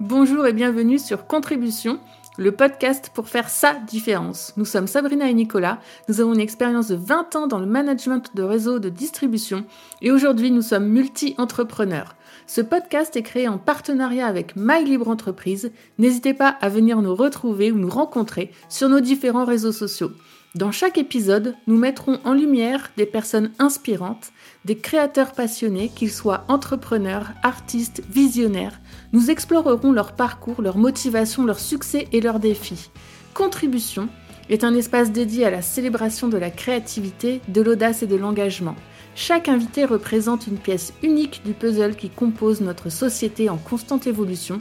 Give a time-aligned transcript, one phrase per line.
[0.00, 2.00] Bonjour et bienvenue sur Contribution,
[2.38, 4.54] le podcast pour faire sa différence.
[4.56, 8.34] Nous sommes Sabrina et Nicolas, nous avons une expérience de 20 ans dans le management
[8.34, 9.66] de réseaux de distribution
[10.00, 12.16] et aujourd'hui nous sommes multi-entrepreneurs.
[12.46, 15.70] Ce podcast est créé en partenariat avec My Libre Entreprise.
[15.98, 20.12] N'hésitez pas à venir nous retrouver ou nous rencontrer sur nos différents réseaux sociaux.
[20.56, 24.32] Dans chaque épisode, nous mettrons en lumière des personnes inspirantes,
[24.64, 28.80] des créateurs passionnés, qu'ils soient entrepreneurs, artistes, visionnaires.
[29.12, 32.90] Nous explorerons leur parcours, leur motivation, leurs succès et leurs défis.
[33.32, 34.08] Contribution
[34.48, 38.74] est un espace dédié à la célébration de la créativité, de l'audace et de l'engagement.
[39.14, 44.60] Chaque invité représente une pièce unique du puzzle qui compose notre société en constante évolution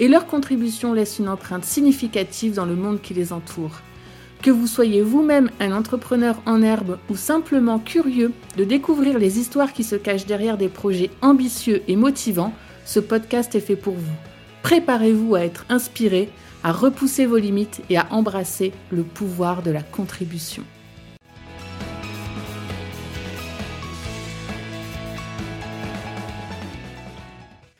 [0.00, 3.82] et leur contribution laisse une empreinte significative dans le monde qui les entoure.
[4.42, 9.72] Que vous soyez vous-même un entrepreneur en herbe ou simplement curieux de découvrir les histoires
[9.72, 14.16] qui se cachent derrière des projets ambitieux et motivants, ce podcast est fait pour vous.
[14.62, 16.30] Préparez-vous à être inspiré,
[16.62, 20.62] à repousser vos limites et à embrasser le pouvoir de la contribution.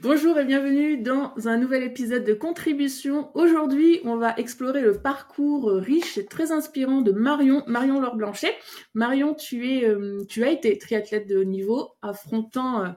[0.00, 3.32] Bonjour et bienvenue dans un nouvel épisode de Contribution.
[3.34, 8.54] Aujourd'hui, on va explorer le parcours riche et très inspirant de Marion, Marion Laure Blanchet.
[8.94, 12.88] Marion, tu, es, euh, tu as été triathlète de haut niveau, affrontant euh,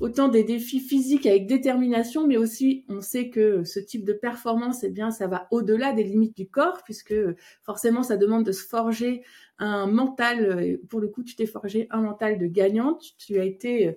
[0.00, 4.82] autant des défis physiques avec détermination, mais aussi on sait que ce type de performance,
[4.82, 7.14] eh bien, ça va au-delà des limites du corps, puisque
[7.62, 9.22] forcément, ça demande de se forger
[9.60, 10.80] un mental.
[10.90, 13.00] Pour le coup, tu t'es forgé un mental de gagnante.
[13.16, 13.96] Tu as été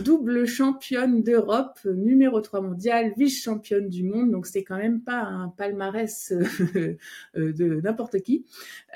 [0.00, 5.48] double championne d'Europe, numéro 3 mondial, vice-championne du monde, donc c'est quand même pas un
[5.48, 6.32] palmarès
[6.76, 6.96] euh,
[7.34, 8.46] de n'importe qui.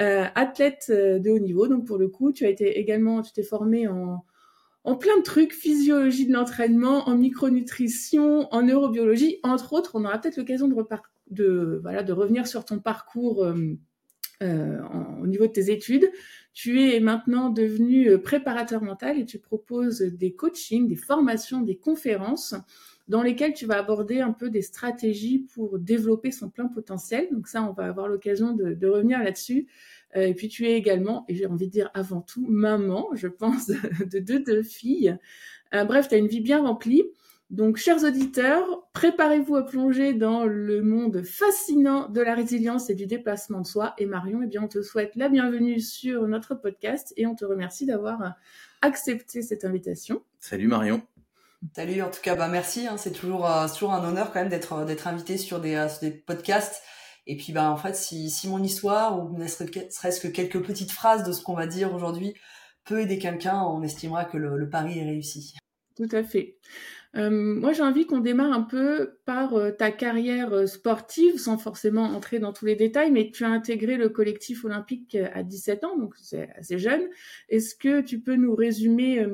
[0.00, 3.32] Euh, athlète euh, de haut niveau, donc pour le coup, tu as été également, tu
[3.32, 4.24] t'es formée en,
[4.98, 9.92] plein de trucs, physiologie de l'entraînement, en micronutrition, en neurobiologie, entre autres.
[9.94, 13.44] On aura peut-être l'occasion de, revenir sur ton parcours
[14.42, 14.82] euh,
[15.22, 16.10] au niveau de tes études.
[16.56, 21.76] Tu es maintenant devenu euh, préparateur mental et tu proposes des coachings, des formations, des
[21.76, 22.54] conférences
[23.08, 27.28] dans lesquelles tu vas aborder un peu des stratégies pour développer son plein potentiel.
[27.30, 29.66] Donc ça, on va avoir l'occasion de, de, revenir là-dessus.
[30.16, 33.28] Euh, et puis tu es également, et j'ai envie de dire avant tout, maman, je
[33.28, 33.66] pense,
[34.10, 35.14] de deux, deux filles.
[35.74, 37.04] Euh, bref, tu as une vie bien remplie.
[37.50, 43.06] Donc, chers auditeurs, préparez-vous à plonger dans le monde fascinant de la résilience et du
[43.06, 43.94] déplacement de soi.
[43.98, 47.44] Et Marion, eh bien, on te souhaite la bienvenue sur notre podcast et on te
[47.44, 48.34] remercie d'avoir
[48.82, 50.22] accepté cette invitation.
[50.40, 51.02] Salut Marion.
[51.74, 52.88] Salut, en tout cas, bah merci.
[52.88, 55.76] Hein, c'est toujours, euh, toujours un honneur quand même d'être euh, d'être invité sur des,
[55.76, 56.82] euh, sur des podcasts.
[57.28, 60.92] Et puis, bah en fait, si, si mon histoire ou ne serait-ce que quelques petites
[60.92, 62.34] phrases de ce qu'on va dire aujourd'hui
[62.84, 65.54] peut aider quelqu'un, on estimera que le, le pari est réussi.
[65.96, 66.58] Tout à fait.
[67.16, 71.56] Euh, moi, j'ai envie qu'on démarre un peu par euh, ta carrière euh, sportive, sans
[71.56, 75.84] forcément entrer dans tous les détails, mais tu as intégré le collectif olympique à 17
[75.84, 77.02] ans, donc c'est assez jeune.
[77.48, 79.24] Est-ce que tu peux nous résumer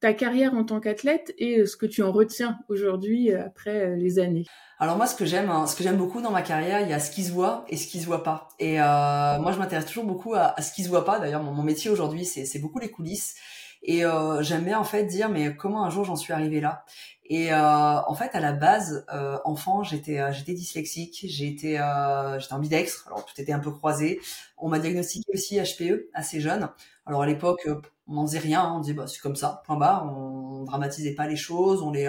[0.00, 4.44] ta carrière en tant qu'athlète et ce que tu en retiens aujourd'hui après les années?
[4.78, 6.92] Alors moi, ce que j'aime, hein, ce que j'aime beaucoup dans ma carrière, il y
[6.92, 8.48] a ce qui se voit et ce qui se voit pas.
[8.58, 11.18] Et moi, je m'intéresse toujours beaucoup à, ce qui se voit pas.
[11.18, 13.34] D'ailleurs, mon, métier aujourd'hui, c'est beaucoup les coulisses.
[13.82, 16.84] Et euh, j'aime bien en fait dire mais comment un jour j'en suis arrivée là?
[17.30, 22.38] Et euh, en fait, à la base, euh, enfant, j'étais euh, j'étais dyslexique, j'étais euh,
[22.38, 24.20] j'étais ambidextre, alors tout était un peu croisé.
[24.56, 26.70] On m'a diagnostiqué aussi HPE assez jeune.
[27.04, 29.76] Alors à l'époque, euh, on n'en faisait rien, on disait bah c'est comme ça, point
[29.76, 30.06] barre.
[30.06, 32.08] On, dramatisait pas les choses, on les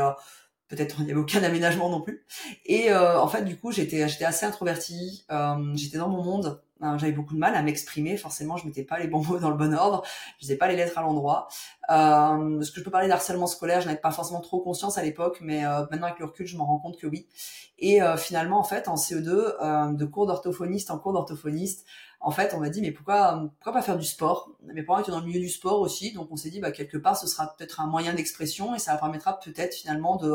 [0.70, 2.24] peut-être il n'y avait aucun aménagement non plus.
[2.66, 5.26] Et en fait, du coup, j'étais j'étais assez introvertie,
[5.76, 6.62] j'étais dans mon monde
[6.98, 8.18] j'avais beaucoup de mal à m'exprimer.
[8.18, 10.04] Forcément, je mettais pas les bons mots dans le bon ordre.
[10.40, 11.48] Je faisais pas les lettres à l'endroit.
[11.90, 15.04] Euh, ce que je peux parler d'harcèlement scolaire, je n'avais pas forcément trop conscience à
[15.04, 17.28] l'époque, mais euh, maintenant avec le recul, je m'en rends compte que oui.
[17.80, 21.86] Et euh, finalement, en fait, en CE2, euh, de cours d'orthophoniste en cours d'orthophoniste,
[22.22, 24.52] en fait, on m'a dit mais pourquoi pourquoi pas faire du sport?
[24.64, 26.98] Mes parents étaient dans le milieu du sport aussi, donc on s'est dit bah quelque
[26.98, 30.34] part, ce sera peut-être un moyen d'expression et ça permettra peut-être finalement de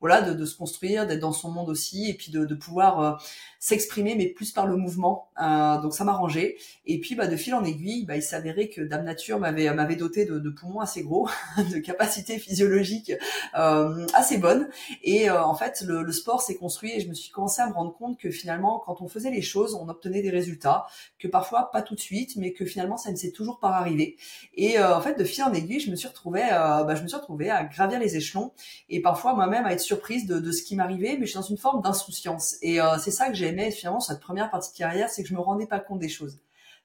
[0.00, 3.00] voilà, de, de se construire, d'être dans son monde aussi, et puis de, de pouvoir
[3.00, 3.12] euh,
[3.58, 5.30] s'exprimer, mais plus par le mouvement.
[5.42, 6.56] Euh, donc ça m'arrangeait.
[6.86, 9.96] Et puis bah, de fil en aiguille, bah, il s'avérait que Dame Nature m'avait m'avait
[9.96, 11.28] doté de, de, poumons assez gros,
[11.58, 13.12] de capacités physiologiques
[13.56, 14.68] euh, assez bonnes.
[15.02, 17.68] Et euh, en fait, le, le sport s'est construit et je me suis commencé à
[17.68, 20.86] me rendre compte que finalement, quand on faisait les choses, on obtenait des résultats,
[21.18, 24.16] que parfois pas tout de suite, mais que finalement ça ne s'est toujours pas arrivé.
[24.54, 27.08] Et euh, en fait, de fil en aiguille, je me suis retrouvée, bah, je me
[27.08, 28.52] suis retrouvée à gravir les échelons
[28.88, 31.42] et parfois moi-même à être surprise de, de ce qui m'arrivait, mais je suis dans
[31.42, 32.56] une forme d'insouciance.
[32.62, 35.34] Et euh, c'est ça que j'aimais finalement cette première partie de carrière, c'est que je
[35.34, 36.38] me rendais pas compte des choses.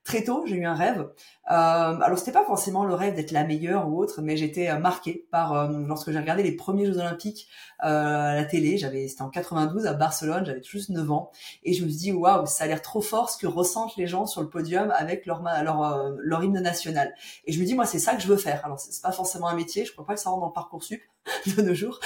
[0.03, 1.09] Très tôt, j'ai eu un rêve.
[1.49, 4.77] Euh, alors c'était pas forcément le rêve d'être la meilleure ou autre, mais j'étais euh,
[4.77, 7.47] marquée par euh, lorsque j'ai regardé les premiers Jeux Olympiques
[7.83, 8.77] euh, à la télé.
[8.77, 11.31] J'avais, c'était en 92 à Barcelone, j'avais juste 9 ans,
[11.63, 14.07] et je me suis dit waouh, ça a l'air trop fort ce que ressentent les
[14.07, 17.13] gens sur le podium avec leur leur, leur hymne national.
[17.45, 18.65] Et je me dis moi c'est ça que je veux faire.
[18.65, 20.83] Alors c'est pas forcément un métier, je crois pas que ça rentre dans le parcours
[20.83, 21.01] sup
[21.57, 21.99] de nos jours,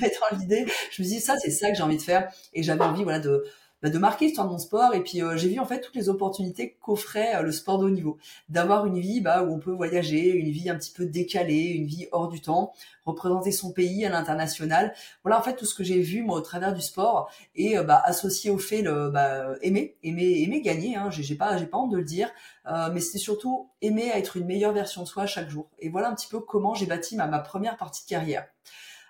[0.00, 2.64] mais dans l'idée, je me dis ça c'est ça que j'ai envie de faire, et
[2.64, 3.44] j'avais envie voilà de
[3.82, 4.94] de marquer l'histoire de mon sport.
[4.94, 7.86] Et puis euh, j'ai vu en fait toutes les opportunités qu'offrait euh, le sport de
[7.86, 8.18] haut niveau,
[8.48, 11.86] d'avoir une vie bah, où on peut voyager, une vie un petit peu décalée, une
[11.86, 12.72] vie hors du temps,
[13.04, 14.94] représenter son pays à l'international.
[15.22, 17.82] Voilà en fait tout ce que j'ai vu moi au travers du sport et euh,
[17.82, 20.96] bah, associé au fait le bah, aimer, aimer, aimer gagner.
[20.96, 22.30] Hein, j'ai pas, j'ai pas honte de le dire,
[22.92, 25.68] mais c'était surtout aimer être une meilleure version de soi chaque jour.
[25.78, 28.46] Et voilà un petit peu comment j'ai bâti ma, ma première partie de carrière.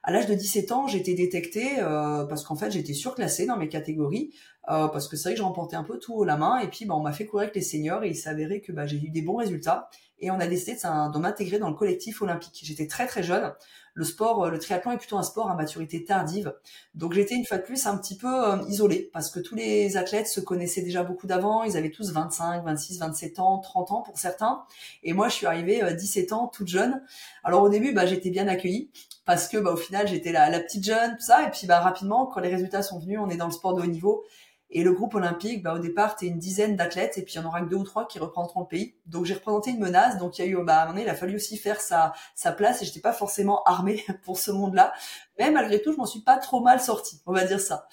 [0.06, 3.70] À l'âge de 17 ans, été détectée euh, parce qu'en fait, j'étais surclassée dans mes
[3.70, 4.34] catégories
[4.68, 6.68] euh, parce que c'est vrai que je remportais un peu tout haut la main et
[6.68, 8.98] puis bah, on m'a fait courir avec les seniors et il s'avérait que bah, j'ai
[8.98, 9.88] eu des bons résultats
[10.20, 12.60] et on a décidé de, m'intégrer dans le collectif olympique.
[12.62, 13.50] J'étais très très jeune.
[13.94, 16.54] Le sport, euh, le triathlon est plutôt un sport à maturité tardive.
[16.94, 19.96] Donc j'étais une fois de plus un petit peu euh, isolée parce que tous les
[19.96, 21.62] athlètes se connaissaient déjà beaucoup d'avant.
[21.62, 24.64] Ils avaient tous 25, 26, 27 ans, 30 ans pour certains.
[25.02, 27.02] Et moi, je suis arrivée 17 ans, toute jeune.
[27.44, 28.90] Alors au début, bah, j'étais bien accueillie
[29.24, 31.80] parce que bah, au final j'étais la, la petite jeune tout ça et puis bah
[31.80, 34.24] rapidement quand les résultats sont venus on est dans le sport de haut niveau
[34.70, 37.40] et le groupe olympique bah au départ t'es une dizaine d'athlètes et puis il y
[37.40, 38.94] en aura que deux ou trois qui représenteront le pays.
[39.06, 40.18] Donc j'ai représenté une menace.
[40.18, 41.80] Donc il y a eu bah à un moment donné, il a fallu aussi faire
[41.80, 44.92] sa sa place et j'étais pas forcément armée pour ce monde là
[45.38, 47.86] mais malgré tout je m'en suis pas trop mal sortie on va dire ça.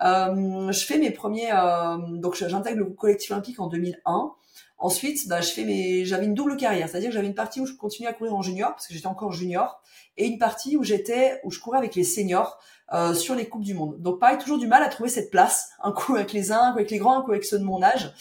[0.00, 4.32] Euh, je fais mes premiers euh, donc j'intègre le collectif olympique en 2001
[4.80, 7.66] Ensuite, bah, je fais mes, j'avais une double carrière, c'est-à-dire que j'avais une partie où
[7.66, 9.82] je continuais à courir en junior parce que j'étais encore junior,
[10.16, 12.60] et une partie où j'étais, où je courais avec les seniors
[12.92, 14.00] euh, sur les coupes du monde.
[14.00, 16.72] Donc pareil, toujours du mal à trouver cette place, un coup avec les uns, un
[16.72, 18.12] coup avec les grands, un coup avec ceux de mon âge.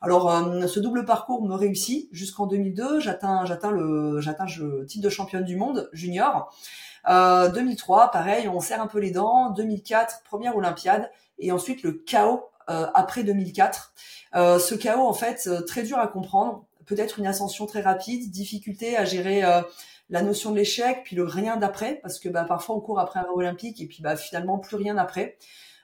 [0.00, 5.04] Alors euh, ce double parcours me réussit jusqu'en 2002, j'atteins, j'atteins le, j'atteins le titre
[5.04, 6.52] de championne du monde junior.
[7.08, 9.50] Euh, 2003, pareil, on serre un peu les dents.
[9.50, 13.92] 2004, première Olympiade, et ensuite le chaos euh, après 2004.
[14.34, 16.64] Euh, ce chaos, en fait, euh, très dur à comprendre.
[16.84, 19.42] Peut-être une ascension très rapide, difficulté à gérer
[20.08, 23.20] la notion de l'échec, puis le rien d'après, parce que bah, parfois on court après
[23.20, 25.36] un olympique et puis bah, finalement plus rien après.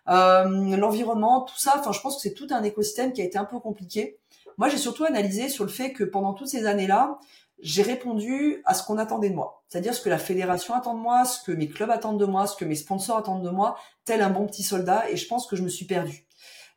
[0.06, 3.44] L'environnement, tout ça, enfin je pense que c'est tout un écosystème qui a été un
[3.44, 4.18] peu compliqué.
[4.58, 7.18] Moi j'ai surtout analysé sur le fait que pendant toutes ces années-là,
[7.60, 9.62] j'ai répondu à ce qu'on attendait de moi.
[9.68, 12.46] C'est-à-dire ce que la fédération attend de moi, ce que mes clubs attendent de moi,
[12.46, 15.46] ce que mes sponsors attendent de moi, tel un bon petit soldat, et je pense
[15.46, 16.26] que je me suis perdue.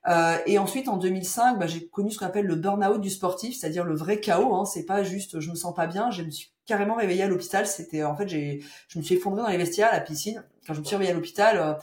[0.07, 3.57] Euh, et ensuite, en 2005, bah, j'ai connu ce qu'on appelle le burn-out du sportif,
[3.57, 4.53] c'est-à-dire le vrai chaos.
[4.53, 4.65] Hein.
[4.65, 6.11] C'est pas juste je me sens pas bien.
[6.11, 7.67] Je me suis carrément réveillée à l'hôpital.
[7.67, 10.43] C'était en fait, j'ai, je me suis effondrée dans les vestiaires, à la piscine.
[10.67, 11.73] Quand je me suis réveillée à l'hôpital, euh,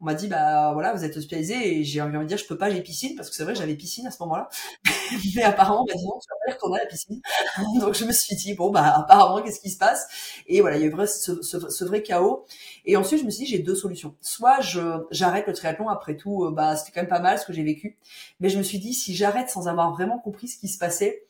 [0.00, 2.58] on m'a dit bah voilà vous êtes hospitalisé et j'ai envie de dire je peux
[2.58, 3.16] pas j'ai piscine.
[3.16, 4.48] Parce que c'est vrai j'avais piscine à ce moment-là.
[5.36, 7.20] Mais apparemment dit non tu vas pas retourner à la piscine.
[7.80, 10.06] Donc je me suis dit bon bah apparemment qu'est-ce qui se passe?
[10.46, 12.44] Et voilà il y a eu vrai, ce, ce, vrai chaos.
[12.84, 14.16] Et ensuite je me suis dit j'ai deux solutions.
[14.20, 14.80] Soit je
[15.10, 15.88] j'arrête le triathlon.
[15.88, 17.96] Après tout euh, bah c'était quand même pas mal ce que j'ai vécu.
[18.40, 21.24] Mais je me suis dit si j'arrête sans avoir vraiment compris ce qui se passait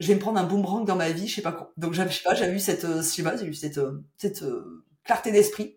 [0.00, 2.02] je vais me prendre un boomerang dans ma vie je sais pas quoi donc je
[2.08, 4.44] sais pas eu cette euh, je sais pas j'ai eu cette euh, cette
[5.04, 5.76] clarté d'esprit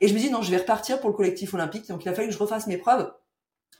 [0.00, 1.88] et je me dis non, je vais repartir pour le collectif olympique.
[1.88, 3.12] Donc il a fallu que je refasse mes preuves.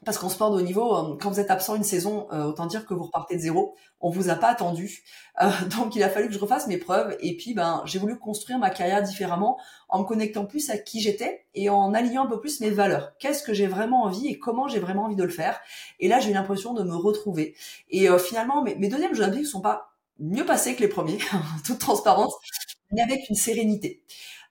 [0.05, 2.67] Parce qu'en sport de haut niveau, euh, quand vous êtes absent une saison, euh, autant
[2.67, 3.77] dire que vous repartez de zéro.
[4.01, 5.03] On vous a pas attendu,
[5.43, 7.17] euh, donc il a fallu que je refasse mes preuves.
[7.21, 9.59] Et puis, ben, j'ai voulu construire ma carrière différemment,
[9.89, 13.13] en me connectant plus à qui j'étais et en alignant un peu plus mes valeurs.
[13.19, 15.61] Qu'est-ce que j'ai vraiment envie et comment j'ai vraiment envie de le faire?
[15.99, 17.55] Et là, j'ai eu l'impression de me retrouver.
[17.91, 21.19] Et finalement, mes, mes deuxièmes Jeux Olympiques sont pas mieux passés que les premiers,
[21.67, 22.35] toute transparence,
[22.93, 24.03] mais avec une sérénité.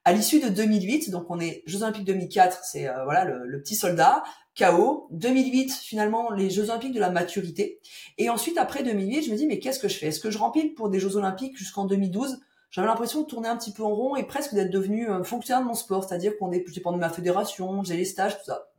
[0.06, 3.76] À l'issue de 2008, donc on est Jeux Olympiques 2004, c'est euh, voilà le, petit
[3.76, 4.24] soldat,
[4.60, 5.08] KO.
[5.12, 7.80] 2008, finalement, les Jeux Olympiques de la maturité.
[8.18, 10.08] Et ensuite, après 2008, je me dis, mais qu'est-ce que je fais?
[10.08, 12.40] Est-ce que je remplis pour des Jeux Olympiques jusqu'en 2012
[12.72, 15.64] J'avais l'impression de tourner un petit peu en rond et presque d'être devenu un fonctionnaire
[15.64, 18.70] de mon sport, c'est-à-dire qu'on est, dépend de ma fédération, j'ai les stages, tout ça.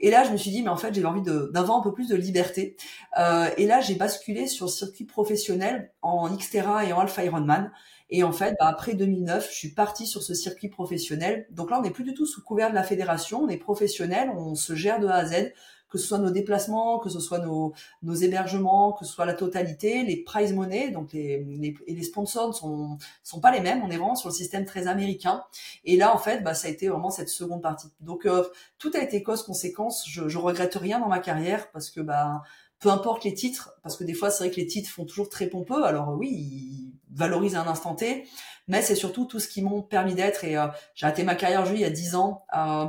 [0.00, 2.08] Et là, je me suis dit, mais en fait, j'ai envie d'avoir un peu plus
[2.08, 2.76] de liberté.
[3.18, 7.70] Euh, et là, j'ai basculé sur le circuit professionnel en Xterra et en Alpha Ironman.
[8.16, 11.48] Et en fait, bah, après 2009, je suis partie sur ce circuit professionnel.
[11.50, 14.30] Donc là, on n'est plus du tout sous couvert de la fédération, on est professionnel,
[14.36, 15.52] on se gère de A à Z,
[15.90, 17.72] que ce soit nos déplacements, que ce soit nos,
[18.04, 22.46] nos hébergements, que ce soit la totalité, les prize money, donc les, les, les sponsors
[22.46, 25.42] ne sont, sont pas les mêmes, on est vraiment sur le système très américain.
[25.84, 27.88] Et là, en fait, bah, ça a été vraiment cette seconde partie.
[27.98, 28.44] Donc euh,
[28.78, 32.42] tout a été cause-conséquence, je, je regrette rien dans ma carrière parce que bah,
[32.84, 35.30] peu importe les titres, parce que des fois c'est vrai que les titres font toujours
[35.30, 35.84] très pompeux.
[35.84, 38.26] Alors oui, ils valorisent un instant T,
[38.68, 40.44] mais c'est surtout tout ce qui m'ont permis d'être.
[40.44, 42.44] Et euh, j'ai arrêté ma carrière juillet il y a 10 ans.
[42.54, 42.84] Euh,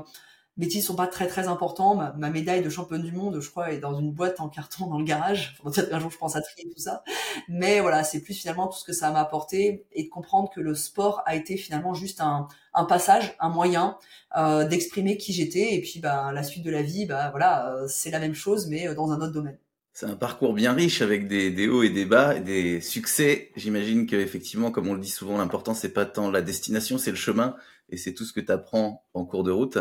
[0.58, 1.96] mes titres sont pas très très importants.
[1.96, 4.98] Ma, médaille de championne du monde, je crois, est dans une boîte en carton dans
[4.98, 5.58] le garage.
[5.90, 7.02] Qu'un jour je pense à trier tout ça.
[7.48, 10.60] Mais voilà, c'est plus finalement tout ce que ça m'a apporté et de comprendre que
[10.60, 13.98] le sport a été finalement juste un, un passage, un moyen
[14.36, 15.74] euh, d'exprimer qui j'étais.
[15.74, 18.68] Et puis bah, la suite de la vie, bah voilà, euh, c'est la même chose
[18.68, 19.58] mais dans un autre domaine.
[19.96, 23.54] C'est un parcours bien riche avec des, hauts et des bas, des succès.
[23.56, 27.12] J'imagine que effectivement, comme on le dit souvent, l'important c'est pas tant la destination, c'est
[27.12, 27.56] le chemin
[27.88, 29.78] et c'est tout ce que tu apprends en cours de route.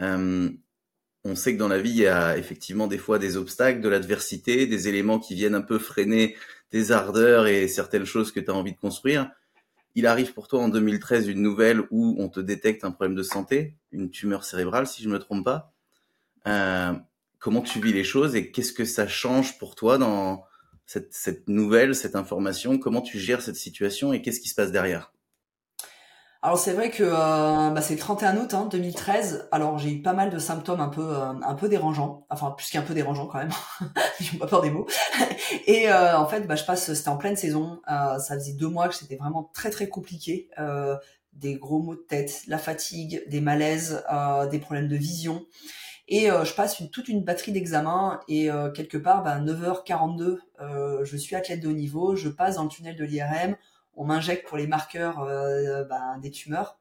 [0.00, 0.50] Euh,
[1.22, 3.88] on sait que dans la vie, il y a effectivement des fois des obstacles, de
[3.88, 6.34] l'adversité, des éléments qui viennent un peu freiner
[6.70, 9.30] tes ardeurs et certaines choses que tu as envie de construire.
[9.94, 13.22] Il arrive pour toi en 2013 une nouvelle où on te détecte un problème de
[13.22, 15.72] santé, une tumeur cérébrale si je me trompe pas.
[16.48, 16.94] Euh,
[17.44, 20.44] comment tu vis les choses et qu'est-ce que ça change pour toi dans
[20.86, 22.78] cette, nouvelle, cette information?
[22.78, 25.12] Comment tu gères cette situation et qu'est-ce qui se passe derrière?
[26.40, 29.48] Alors c'est vrai que euh, bah, c'est le 31 août hein, 2013.
[29.52, 32.70] Alors j'ai eu pas mal de symptômes un peu euh, un peu dérangeants, enfin plus
[32.70, 33.52] qu'un peu dérangeants quand même.
[34.20, 34.86] j'ai pas peur des mots.
[35.66, 37.82] Et euh, en fait, bah, je passe, c'était en pleine saison.
[37.86, 40.48] ça faisait deux mois que c'était vraiment très très compliqué.
[41.34, 44.02] des gros maux de tête, la fatigue, des malaises,
[44.50, 45.44] des problèmes de vision.
[46.08, 50.38] Et je passe une, toute une batterie d'examens et quelque part, bah, 9h42,
[51.02, 53.56] je suis athlète de haut niveau, je passe dans le tunnel de l'IRM
[53.96, 56.78] on m'injecte pour les marqueurs euh, bah, des tumeurs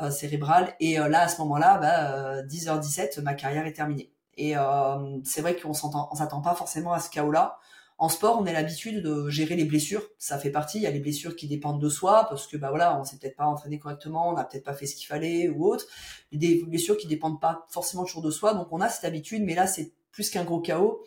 [0.00, 0.74] euh, cérébrales.
[0.80, 4.12] Et euh, là, à ce moment-là, bah, 10h17, ma carrière est terminée.
[4.38, 4.54] Et
[5.24, 7.58] c'est vrai qu'on s'attend pas forcément à ce chaos-là.
[8.02, 10.02] En sport, on a l'habitude de gérer les blessures.
[10.18, 10.78] Ça fait partie.
[10.78, 13.16] Il y a les blessures qui dépendent de soi parce que bah voilà, on s'est
[13.16, 15.86] peut-être pas entraîné correctement, on n'a peut-être pas fait ce qu'il fallait ou autre.
[16.32, 18.54] Des blessures qui dépendent pas forcément toujours de soi.
[18.54, 21.04] Donc on a cette habitude, mais là c'est plus qu'un gros chaos.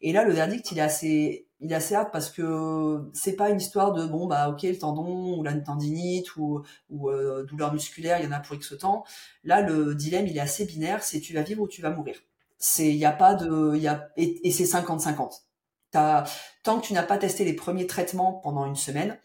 [0.00, 3.50] Et là, le verdict, il est assez il est assez hâte parce que c'est pas
[3.50, 7.74] une histoire de bon bah ok le tendon ou la tendinite ou, ou euh, douleur
[7.74, 9.04] musculaire il y en a pour X temps
[9.42, 12.14] là le dilemme il est assez binaire c'est tu vas vivre ou tu vas mourir
[12.58, 15.47] c'est il y a pas de il y a et, c'est 50 50
[15.90, 19.18] tant que tu n'as pas testé les premiers traitements pendant une semaine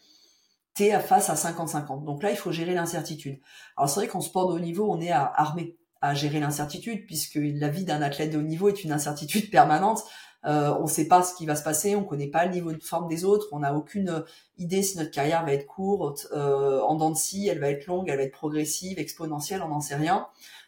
[0.74, 3.40] t'es à face à 50 50 donc là il faut gérer l'incertitude
[3.76, 7.06] alors c'est vrai qu'en sport de haut niveau on est à, armé à gérer l'incertitude
[7.06, 10.04] puisque la vie d'un athlète de haut niveau est une incertitude permanente
[10.46, 12.72] euh, on ne sait pas ce qui va se passer, on connaît pas le niveau
[12.72, 14.24] de forme des autres, on n'a aucune
[14.58, 17.86] idée si notre carrière va être courte, euh, en dents de scie, elle va être
[17.86, 20.26] longue, elle va être progressive, exponentielle, on n'en sait rien.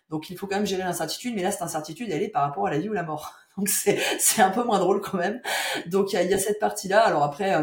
[0.09, 2.67] Donc il faut quand même gérer l'incertitude, mais là cette incertitude elle est par rapport
[2.67, 3.35] à la vie ou la mort.
[3.57, 3.99] Donc c'est
[4.39, 5.41] un peu moins drôle quand même.
[5.87, 7.01] Donc il y a, cette partie là.
[7.01, 7.55] Alors après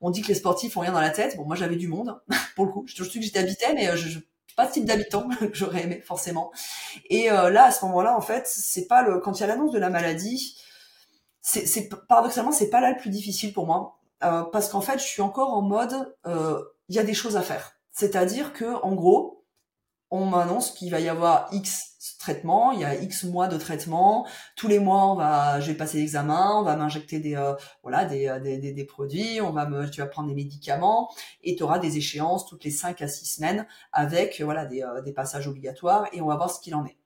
[0.00, 1.36] on dit que les sportifs ont rien dans la tête.
[1.36, 2.20] Bon moi j'avais du monde
[2.56, 2.84] pour le coup.
[2.86, 4.18] Je suis que j'étais habité, mais je, je
[4.56, 6.52] pas ce type d'habitant que j'aurais aimé forcément.
[7.10, 9.72] Et là à ce moment-là en fait c'est pas le quand il y a l'annonce
[9.72, 10.56] de la maladie
[11.42, 14.98] c'est, c'est paradoxalement c'est pas là le plus difficile pour moi euh, parce qu'en fait
[14.98, 18.64] je suis encore en mode euh, il y a des choses à faire c'est-à-dire que
[18.82, 19.41] en gros
[20.12, 21.88] on m'annonce qu'il va y avoir X
[22.18, 25.76] traitements, il y a X mois de traitement, tous les mois on va, je vais
[25.76, 29.66] passer l'examen, on va m'injecter des, euh, voilà, des, des, des, des, produits, on va
[29.66, 31.10] me, tu vas prendre des médicaments
[31.42, 35.12] et tu auras des échéances toutes les 5 à 6 semaines avec, voilà, des, des
[35.12, 36.96] passages obligatoires et on va voir ce qu'il en est.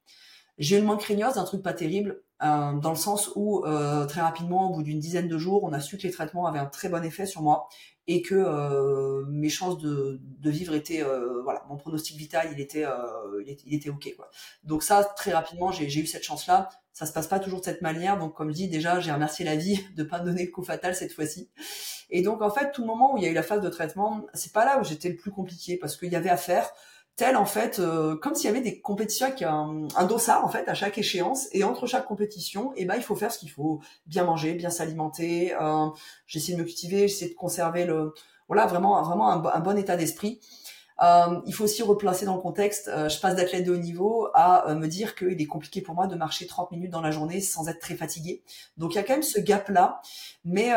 [0.58, 4.20] J'ai une moins craigneuse, un truc pas terrible, euh, dans le sens où euh, très
[4.20, 6.66] rapidement, au bout d'une dizaine de jours, on a su que les traitements avaient un
[6.66, 7.68] très bon effet sur moi
[8.08, 12.60] et que euh, mes chances de, de vivre étaient, euh, voilà, mon pronostic vital, il
[12.60, 14.30] était, euh, il était, ok quoi.
[14.64, 16.68] Donc ça, très rapidement, j'ai eu cette chance-là.
[16.92, 19.44] Ça se passe pas toujours de cette manière, donc comme je dis déjà, j'ai remercié
[19.44, 21.50] la vie de pas me donner le coup fatal cette fois-ci.
[22.08, 23.68] Et donc en fait, tout le moment où il y a eu la phase de
[23.68, 26.70] traitement, c'est pas là où j'étais le plus compliqué parce qu'il y avait à faire
[27.16, 30.49] tel en fait euh, comme s'il y avait des compétitions avec un, un, dossard en
[30.49, 31.49] fait à chaque échéance.
[31.52, 33.80] Et entre chaque compétition et eh ben il faut faire ce qu'il faut.
[34.06, 35.87] Bien manger bien s'alimenter euh,
[36.26, 38.14] j'essaie de me cultiver j'essaie de conserver le
[38.49, 40.40] voilà vraiment vraiment un, bon état d'esprit.
[41.02, 44.28] Euh, il faut aussi replacer dans le contexte euh, je passe d'athlète de haut niveau
[44.35, 47.40] à me dire qu'il est compliqué pour moi de marcher 30 minutes dans la journée
[47.40, 48.42] sans être très fatigué.
[48.76, 50.02] Donc il y a quand même ce gap là
[50.44, 50.70] mais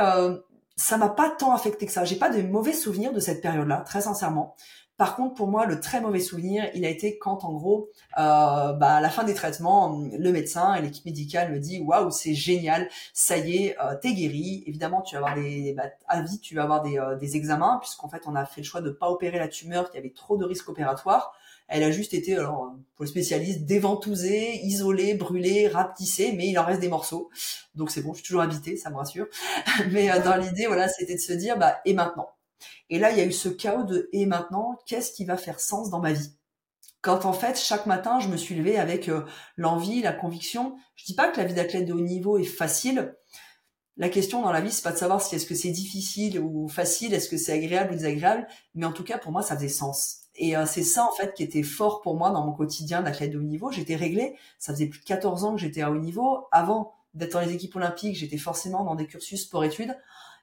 [0.77, 2.05] ça m'a pas tant affecté que ça.
[2.05, 4.55] J'ai pas de mauvais souvenirs de cette période là très sincèrement
[4.99, 8.73] par contre, pour moi, le très mauvais souvenir, il a été quand, en gros, euh,
[8.73, 12.33] bah, à la fin des traitements, le médecin et l'équipe médicale me dit waouh, c'est
[12.33, 14.61] génial, ça y est, euh, t'es guéri.
[14.67, 18.09] Évidemment, tu vas avoir des bah, à tu vas avoir des, euh, des examens, puisqu'en
[18.09, 20.43] fait, on a fait le choix de pas opérer la tumeur, qui avait trop de
[20.43, 21.33] risques opératoires.
[21.69, 26.65] Elle a juste été, alors pour le spécialiste, déventousée, isolée, brûlée, rapetissée, mais il en
[26.65, 27.29] reste des morceaux.
[27.73, 29.27] Donc c'est bon, je suis toujours habité, ça me rassure.
[29.91, 32.27] mais euh, dans l'idée, voilà, c'était de se dire, bah et maintenant?
[32.89, 35.59] Et là, il y a eu ce chaos de et maintenant, qu'est-ce qui va faire
[35.59, 36.31] sens dans ma vie?
[37.01, 39.25] Quand en fait, chaque matin, je me suis levée avec euh,
[39.55, 40.75] l'envie, la conviction.
[40.95, 43.15] Je dis pas que la vie d'athlète de haut niveau est facile.
[43.95, 46.67] La question dans la vie, c'est pas de savoir si est-ce que c'est difficile ou
[46.67, 49.69] facile, est-ce que c'est agréable ou désagréable, mais en tout cas, pour moi, ça faisait
[49.69, 50.19] sens.
[50.35, 53.31] Et euh, c'est ça en fait qui était fort pour moi dans mon quotidien d'athlète
[53.31, 53.71] de haut niveau.
[53.71, 54.37] J'étais réglée.
[54.57, 56.47] Ça faisait plus de 14 ans que j'étais à haut niveau.
[56.51, 59.97] Avant d'être dans les équipes olympiques, j'étais forcément dans des cursus sport-études.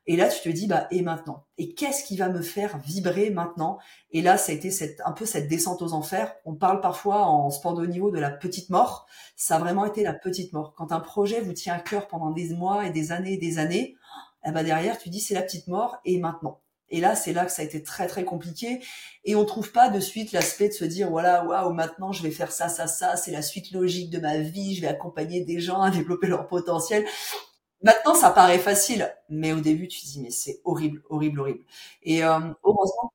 [0.06, 1.44] Et là, tu te dis, bah, et maintenant?
[1.58, 3.78] Et qu'est-ce qui va me faire vibrer maintenant?
[4.12, 6.34] Et là, ça a été cette, un peu cette descente aux enfers.
[6.44, 9.06] On parle parfois en sport de niveau de la petite mort.
[9.34, 10.75] Ça a vraiment été la petite mort.
[10.76, 13.58] Quand un projet vous tient à cœur pendant des mois et des années et des
[13.58, 13.96] années,
[14.46, 17.44] eh ben derrière, tu dis, c'est la petite mort, et maintenant et là, c'est là
[17.44, 18.80] que ça a été très très compliqué.
[19.25, 22.30] Et on trouve pas de suite l'aspect de se dire voilà, waouh, maintenant je vais
[22.30, 25.60] faire ça, ça, ça, c'est la suite logique de ma vie, je vais accompagner des
[25.60, 27.04] gens à développer leur potentiel.
[27.83, 31.64] Maintenant, ça paraît facile, mais au début, tu te dis mais c'est horrible, horrible, horrible.
[32.02, 33.12] Et euh, heureusement,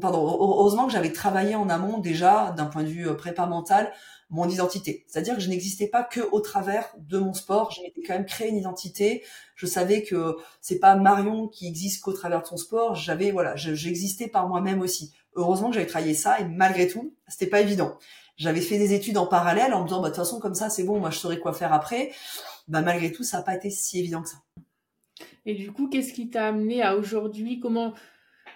[0.00, 3.92] pardon, heureusement que j'avais travaillé en amont déjà d'un point de vue prépa mental
[4.30, 5.04] mon identité.
[5.08, 7.70] C'est-à-dire que je n'existais pas que au travers de mon sport.
[7.70, 9.24] J'ai quand même créé une identité.
[9.54, 12.94] Je savais que c'est pas Marion qui existe qu'au travers de son sport.
[12.94, 15.12] J'avais, voilà, j'existais par moi-même aussi.
[15.34, 17.96] Heureusement que j'avais travaillé ça et malgré tout, c'était pas évident.
[18.36, 20.70] J'avais fait des études en parallèle en me disant, bah, de toute façon, comme ça,
[20.70, 22.12] c'est bon, moi, je saurais quoi faire après.
[22.68, 24.36] Bah, malgré tout, ça n'a pas été si évident que ça.
[25.46, 27.60] Et du coup, qu'est-ce qui t'a amené à aujourd'hui?
[27.60, 27.94] Comment,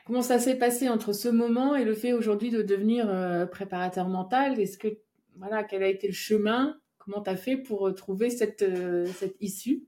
[0.04, 4.09] comment ça s'est passé entre ce moment et le fait aujourd'hui de devenir euh, préparateur
[4.09, 4.61] mental?
[4.61, 4.99] Est-ce que
[5.37, 6.78] voilà, quel a été le chemin?
[6.99, 9.87] Comment tu as fait pour euh, trouver cette, euh, cette issue?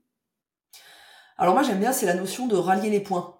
[1.37, 3.34] Alors moi j'aime bien, c'est la notion de rallier les points.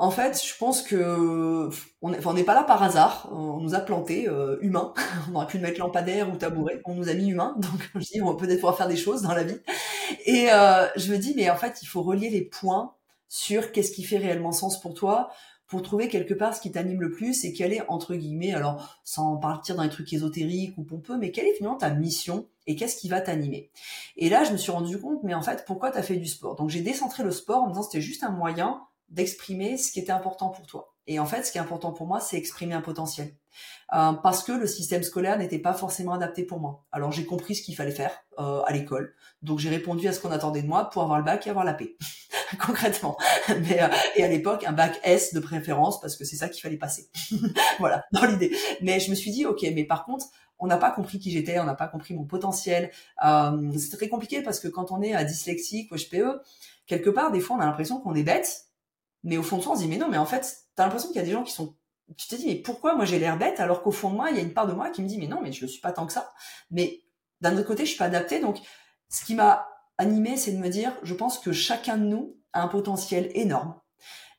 [0.00, 1.68] En fait, je pense que
[2.02, 3.28] on n'est pas là par hasard.
[3.32, 4.94] On nous a planté euh, humains.
[5.30, 6.80] On aurait pu mettre lampadaire ou tabouret.
[6.84, 7.56] On nous a mis humains.
[7.58, 9.58] Donc je dis, on va peut-être pouvoir faire des choses dans la vie.
[10.24, 10.46] Et
[10.96, 12.94] je me dis, mais en fait, il faut relier les points
[13.28, 15.30] sur qu'est-ce qui fait réellement sens pour toi
[15.68, 18.98] pour trouver quelque part ce qui t'anime le plus et quelle est, entre guillemets, alors
[19.04, 22.74] sans partir dans les trucs ésotériques ou pompeux, mais quelle est finalement ta mission et
[22.74, 23.70] qu'est-ce qui va t'animer.
[24.16, 26.26] Et là, je me suis rendu compte, mais en fait, pourquoi tu as fait du
[26.26, 26.56] sport?
[26.56, 30.00] Donc j'ai décentré le sport en me disant c'était juste un moyen d'exprimer ce qui
[30.00, 30.94] était important pour toi.
[31.06, 33.34] Et en fait, ce qui est important pour moi, c'est exprimer un potentiel.
[33.94, 36.84] Euh, parce que le système scolaire n'était pas forcément adapté pour moi.
[36.92, 39.14] Alors j'ai compris ce qu'il fallait faire euh, à l'école.
[39.42, 41.64] Donc j'ai répondu à ce qu'on attendait de moi pour avoir le bac et avoir
[41.64, 41.96] la paix.
[42.66, 43.16] concrètement.
[43.48, 46.60] Mais, euh, et à l'époque, un bac S de préférence parce que c'est ça qu'il
[46.60, 47.08] fallait passer.
[47.78, 48.54] voilà, dans l'idée.
[48.82, 50.26] Mais je me suis dit, ok, mais par contre,
[50.58, 52.90] on n'a pas compris qui j'étais, on n'a pas compris mon potentiel.
[53.24, 56.42] Euh, c'est très compliqué parce que quand on est dyslexique ou HPE,
[56.86, 58.67] quelque part, des fois, on a l'impression qu'on est bête,
[59.28, 61.08] mais au fond de soi, on se dit, mais non, mais en fait, t'as l'impression
[61.08, 61.74] qu'il y a des gens qui sont
[62.16, 64.36] tu te dis mais pourquoi moi j'ai l'air bête alors qu'au fond de moi il
[64.36, 65.82] y a une part de moi qui me dit mais non mais je ne suis
[65.82, 66.32] pas tant que ça
[66.70, 67.02] mais
[67.42, 68.60] d'un autre côté je suis pas adapté donc
[69.10, 72.68] ce qui m'a animé c'est de me dire je pense que chacun de nous un
[72.68, 73.74] potentiel énorme.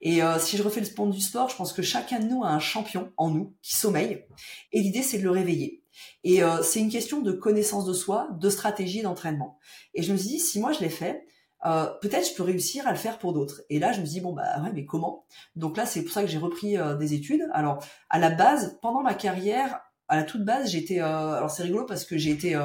[0.02, 2.44] Et euh, si je refais le sport du sport, je pense que chacun de nous
[2.44, 4.26] a un champion en nous qui sommeille.
[4.72, 5.84] Et l'idée, c'est de le réveiller.
[6.24, 9.60] Et euh, c'est une question de connaissance de soi, de stratégie d'entraînement.
[9.94, 11.26] Et je me suis dit, si moi je l'ai fait,
[11.66, 13.62] euh, peut-être je peux réussir à le faire pour d'autres.
[13.70, 15.26] Et là, je me dis bon bah ouais, mais comment?
[15.56, 17.48] Donc là, c'est pour ça que j'ai repris des études.
[17.54, 21.00] Alors à la base, pendant ma carrière, à la toute base, j'étais.
[21.00, 22.60] alors c'est rigolo parce que j'ai été,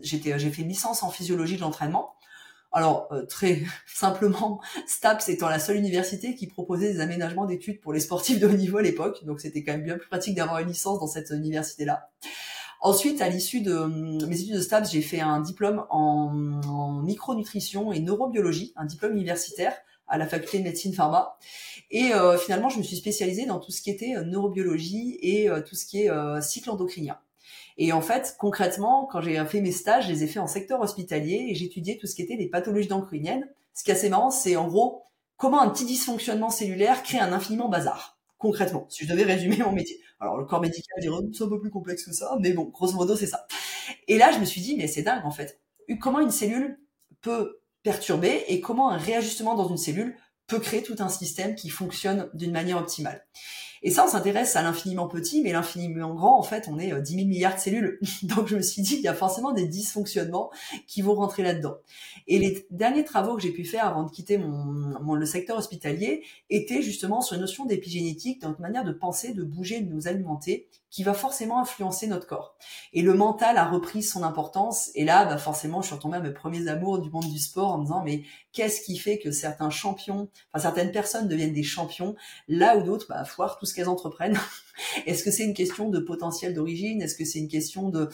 [0.00, 2.14] j'étais, j'ai fait une licence en physiologie de l'entraînement.
[2.72, 7.92] Alors euh, très simplement, STAPS étant la seule université qui proposait des aménagements d'études pour
[7.92, 10.58] les sportifs de haut niveau à l'époque, donc c'était quand même bien plus pratique d'avoir
[10.58, 12.10] une licence dans cette université-là.
[12.80, 16.30] Ensuite, à l'issue de hum, mes études de STAPS, j'ai fait un diplôme en,
[17.02, 19.74] micronutrition et neurobiologie, un diplôme universitaire
[20.06, 21.36] à la faculté de médecine pharma.
[21.90, 25.48] Et euh, finalement, je me suis spécialisée dans tout ce qui était euh, neurobiologie et
[25.66, 27.18] tout ce qui est cycle endocrinien.
[27.78, 30.80] Et en fait, concrètement, quand j'ai fait mes stages, je les ai fait en secteur
[30.80, 33.48] hospitalier et j'étudiais tout ce qui était les pathologies endocriniennes.
[33.72, 35.02] Ce qui est assez marrant, c'est en gros
[35.36, 38.17] comment un petit dysfonctionnement cellulaire crée un infiniment bazar.
[38.38, 40.00] Concrètement, si je devais résumer mon métier.
[40.20, 42.94] Alors le corps médical dirait c'est un peu plus complexe que ça, mais bon, grosso
[42.94, 43.46] modo c'est ça.
[44.06, 45.60] Et là, je me suis dit mais c'est dingue en fait.
[46.00, 46.78] Comment une cellule
[47.20, 51.68] peut perturber et comment un réajustement dans une cellule peut créer tout un système qui
[51.68, 53.26] fonctionne d'une manière optimale?
[53.82, 56.92] Et ça, on s'intéresse à l'infiniment petit, mais l'infiniment grand, en fait, on est 10
[56.92, 57.98] euh, 000 milliards de cellules.
[58.22, 60.50] Donc je me suis dit, il y a forcément des dysfonctionnements
[60.86, 61.76] qui vont rentrer là-dedans.
[62.26, 66.22] Et les derniers travaux que j'ai pu faire avant de quitter mon, le secteur hospitalier
[66.50, 70.68] étaient justement sur une notion d'épigénétique, une manière de penser, de bouger, de nous alimenter,
[70.90, 72.56] qui va forcément influencer notre corps.
[72.92, 74.90] Et le mental a repris son importance.
[74.94, 77.72] Et là, bah forcément, je suis retombée à mes premiers amours du monde du sport
[77.72, 81.62] en me disant, mais qu'est-ce qui fait que certains champions, enfin certaines personnes deviennent des
[81.62, 82.16] champions,
[82.48, 84.38] là où d'autres, bah, foirent tout ce qu'elles entreprennent.
[85.06, 87.02] Est-ce que c'est une question de potentiel d'origine?
[87.02, 88.08] Est-ce que c'est une question de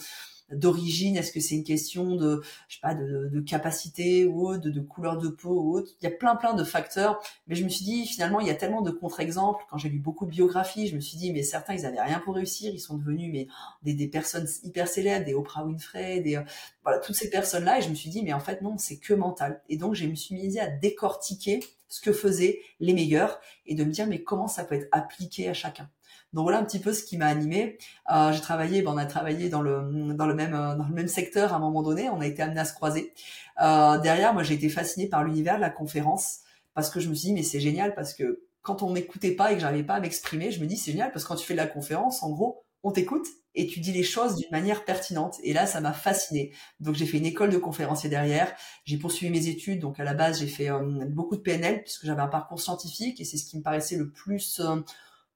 [0.55, 4.69] d'origine Est-ce que c'est une question de, je sais pas, de, de capacité ou de,
[4.69, 5.91] de, couleur de peau ou autre?
[6.01, 7.21] Il y a plein plein de facteurs.
[7.47, 9.63] Mais je me suis dit finalement il y a tellement de contre-exemples.
[9.69, 12.19] Quand j'ai lu beaucoup de biographies, je me suis dit mais certains ils avaient rien
[12.19, 13.47] pour réussir, ils sont devenus mais
[13.83, 16.39] des, des personnes hyper célèbres, des Oprah Winfrey, des
[16.83, 17.79] voilà toutes ces personnes là.
[17.79, 19.61] Et je me suis dit mais en fait non c'est que mental.
[19.69, 23.83] Et donc je me suis mise à décortiquer ce que faisaient les meilleurs et de
[23.83, 25.89] me dire mais comment ça peut être appliqué à chacun?
[26.35, 27.77] Donc voilà un petit peu ce qui m'a animé.
[28.13, 31.59] Euh, j'ai travaillé, ben, on a travaillé dans le dans le même secteur à un
[31.59, 32.09] moment donné.
[32.09, 33.13] On a été amené à se croiser.
[33.61, 36.39] Euh, derrière, moi, j'ai été fascinée par l'univers de la conférence
[36.73, 39.53] parce que je me suis dit mais c'est génial parce que quand on m'écoutait pas
[39.53, 41.45] et que j'arrivais pas à m'exprimer, je me dis c'est génial parce que quand tu
[41.47, 44.83] fais de la conférence, en gros, on t'écoute et tu dis les choses d'une manière
[44.83, 45.37] pertinente.
[45.43, 46.51] Et là, ça m'a fasciné.
[46.81, 48.53] Donc j'ai fait une école de conférencier derrière.
[48.83, 49.79] J'ai poursuivi mes études.
[49.79, 53.21] Donc à la base, j'ai fait euh, beaucoup de PNL puisque j'avais un parcours scientifique
[53.21, 54.81] et c'est ce qui me paraissait le plus euh,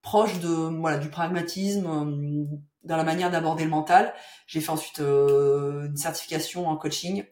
[0.01, 4.13] proche de voilà du pragmatisme euh, dans la manière d'aborder le mental.
[4.47, 7.25] J'ai fait ensuite une certification en coaching.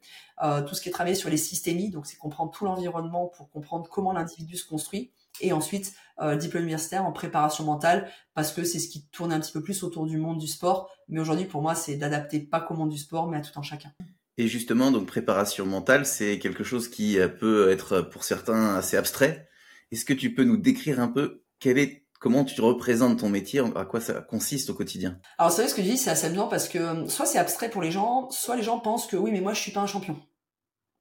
[0.68, 3.88] tout ce qui est travaillé sur les systémies, donc c'est comprendre tout l'environnement pour comprendre
[3.90, 8.80] comment l'individu se construit et ensuite euh, diplôme universitaire en préparation mentale parce que c'est
[8.80, 10.90] ce qui tourne un petit peu plus autour du monde du sport.
[11.10, 13.62] Mais aujourd'hui, pour moi, c'est d'adapter pas qu'au monde du sport, mais à tout un
[13.62, 13.92] chacun.
[14.38, 18.98] Et justement, donc préparation mentale, c'est quelque chose qui euh, peut être pour certains assez
[18.98, 19.48] abstrait.
[19.92, 23.62] Est-ce que tu peux nous décrire un peu quel est Comment tu représentes ton métier
[23.76, 25.20] À quoi ça consiste au quotidien?
[25.38, 27.38] Alors, vous savez, ce que je dis, c'est assez amusant parce que euh, soit c'est
[27.38, 29.82] abstrait pour les gens, soit les gens pensent que oui, mais moi, je suis pas
[29.82, 30.18] un champion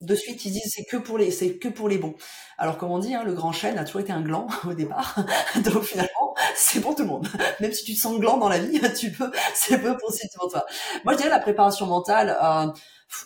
[0.02, 2.14] de suite ils disent c'est que pour les c'est que pour les bons.
[2.58, 5.16] Alors comme on dit, hein, le grand chêne a toujours été un gland au départ,
[5.64, 7.28] donc finalement c'est pour tout le monde.
[7.60, 10.12] Même si tu te sens gland dans la vie, tu peux, c'est peu pour
[10.50, 10.66] toi.
[11.04, 12.36] Moi je dirais la préparation mentale.
[12.42, 12.66] Euh,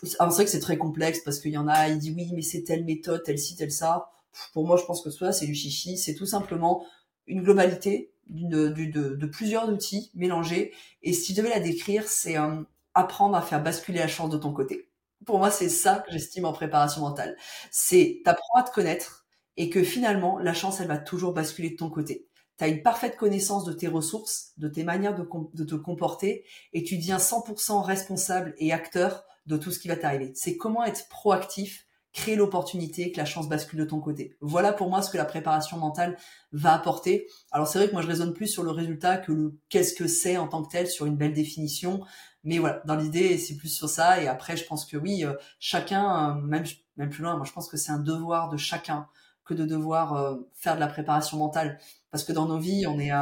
[0.03, 2.43] c'est vrai que c'est très complexe parce qu'il y en a, il dit oui mais
[2.43, 4.11] c'est telle méthode, telle ci, telle ça.
[4.53, 6.85] Pour moi je pense que ça c'est du chichi, c'est tout simplement
[7.27, 10.73] une globalité de, plusieurs outils mélangés.
[11.03, 12.63] Et si je devais la décrire, c'est euh,
[12.95, 14.91] apprendre à faire basculer la chance de ton côté
[15.25, 17.37] pour moi, c'est ça que j'estime en préparation mentale.
[17.71, 21.77] C'est t'apprends à te connaître et que finalement, la chance, elle va toujours basculer de
[21.77, 22.27] ton côté.
[22.59, 26.45] Tu as une parfaite connaissance de tes ressources, de tes manières de, de te comporter
[26.73, 30.33] et tu deviens 100% responsable et acteur de tout ce qui va t'arriver.
[30.35, 34.37] C'est comment être proactif, créer l'opportunité que la chance bascule de ton côté.
[34.41, 36.17] Voilà pour moi ce que la préparation mentale
[36.53, 37.29] va apporter.
[37.53, 40.09] Alors c'est vrai que moi je raisonne plus sur le résultat que le qu'est-ce que
[40.09, 42.01] c'est en tant que tel sur une belle définition.
[42.43, 44.23] Mais voilà, dans l'idée, c'est plus sur ça.
[44.23, 46.65] Et après, je pense que oui, euh, chacun, euh, même,
[46.97, 49.07] même plus loin, moi je pense que c'est un devoir de chacun
[49.55, 51.79] de devoir euh, faire de la préparation mentale.
[52.11, 53.13] Parce que dans nos vies, on est,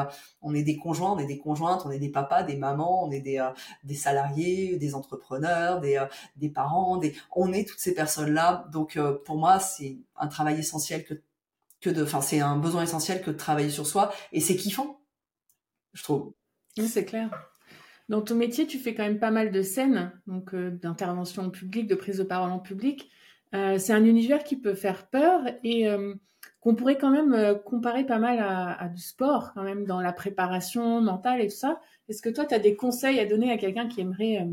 [0.40, 3.10] on est des conjoints, on est des conjointes, on est des papas, des mamans, on
[3.10, 3.46] est des,
[3.84, 6.02] des salariés, des entrepreneurs, des,
[6.36, 8.66] des parents, des, on est toutes ces personnes-là.
[8.72, 11.12] Donc pour moi, c'est un travail essentiel que,
[11.82, 14.10] que de, enfin c'est un besoin essentiel que de travailler sur soi.
[14.32, 15.02] Et c'est kiffant,
[15.92, 16.32] je trouve.
[16.78, 17.28] Oui, c'est clair.
[18.08, 21.48] Dans ton métier, tu fais quand même pas mal de scènes, donc euh, d'intervention en
[21.48, 23.10] de prise de parole en public.
[23.54, 26.14] Euh, c'est un univers qui peut faire peur et euh,
[26.60, 31.00] qu'on pourrait quand même comparer pas mal à, du sport, quand même, dans la préparation
[31.00, 31.80] mentale et tout ça.
[32.08, 34.46] Est-ce que toi, tu as des conseils à donner à quelqu'un qui aimerait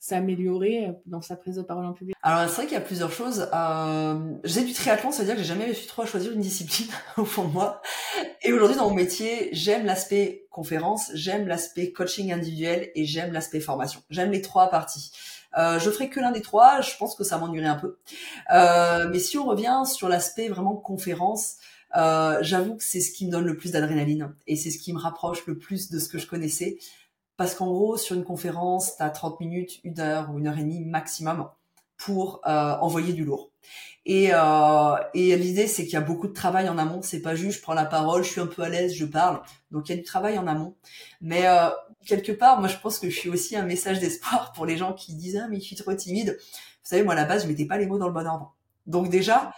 [0.00, 2.16] s'améliorer euh, dans sa prise de parole en public?
[2.22, 3.48] Alors c'est vrai qu'il y a plusieurs choses.
[3.54, 7.24] Euh, j'ai du triathlon, c'est-à-dire que j'ai jamais réussi trop à choisir une discipline au
[7.24, 7.82] fond de moi.
[8.42, 13.60] Et aujourd'hui dans mon métier, j'aime l'aspect conférence, j'aime l'aspect coaching individuel et j'aime l'aspect
[13.60, 14.00] formation.
[14.08, 15.12] J'aime les trois parties.
[15.58, 17.98] Euh, je ferai que l'un des trois, je pense que ça m'ennuierait un peu.
[18.52, 21.56] Euh, mais si on revient sur l'aspect vraiment conférence,
[21.96, 24.92] euh, j'avoue que c'est ce qui me donne le plus d'adrénaline et c'est ce qui
[24.92, 26.78] me rapproche le plus de ce que je connaissais.
[27.36, 30.58] Parce qu'en gros, sur une conférence, tu as 30 minutes, une heure ou une heure
[30.58, 31.48] et demie maximum
[31.96, 33.49] pour euh, envoyer du lourd.
[34.06, 37.00] Et, euh, et l'idée, c'est qu'il y a beaucoup de travail en amont.
[37.02, 39.40] C'est pas juste, je prends la parole, je suis un peu à l'aise, je parle.
[39.70, 40.74] Donc il y a du travail en amont.
[41.20, 41.68] Mais euh,
[42.06, 44.92] quelque part, moi, je pense que je suis aussi un message d'espoir pour les gens
[44.92, 46.38] qui disent ah mais je suis trop timide.
[46.40, 48.54] Vous savez, moi à la base, je mettais pas les mots dans le bon ordre.
[48.86, 49.52] Donc déjà,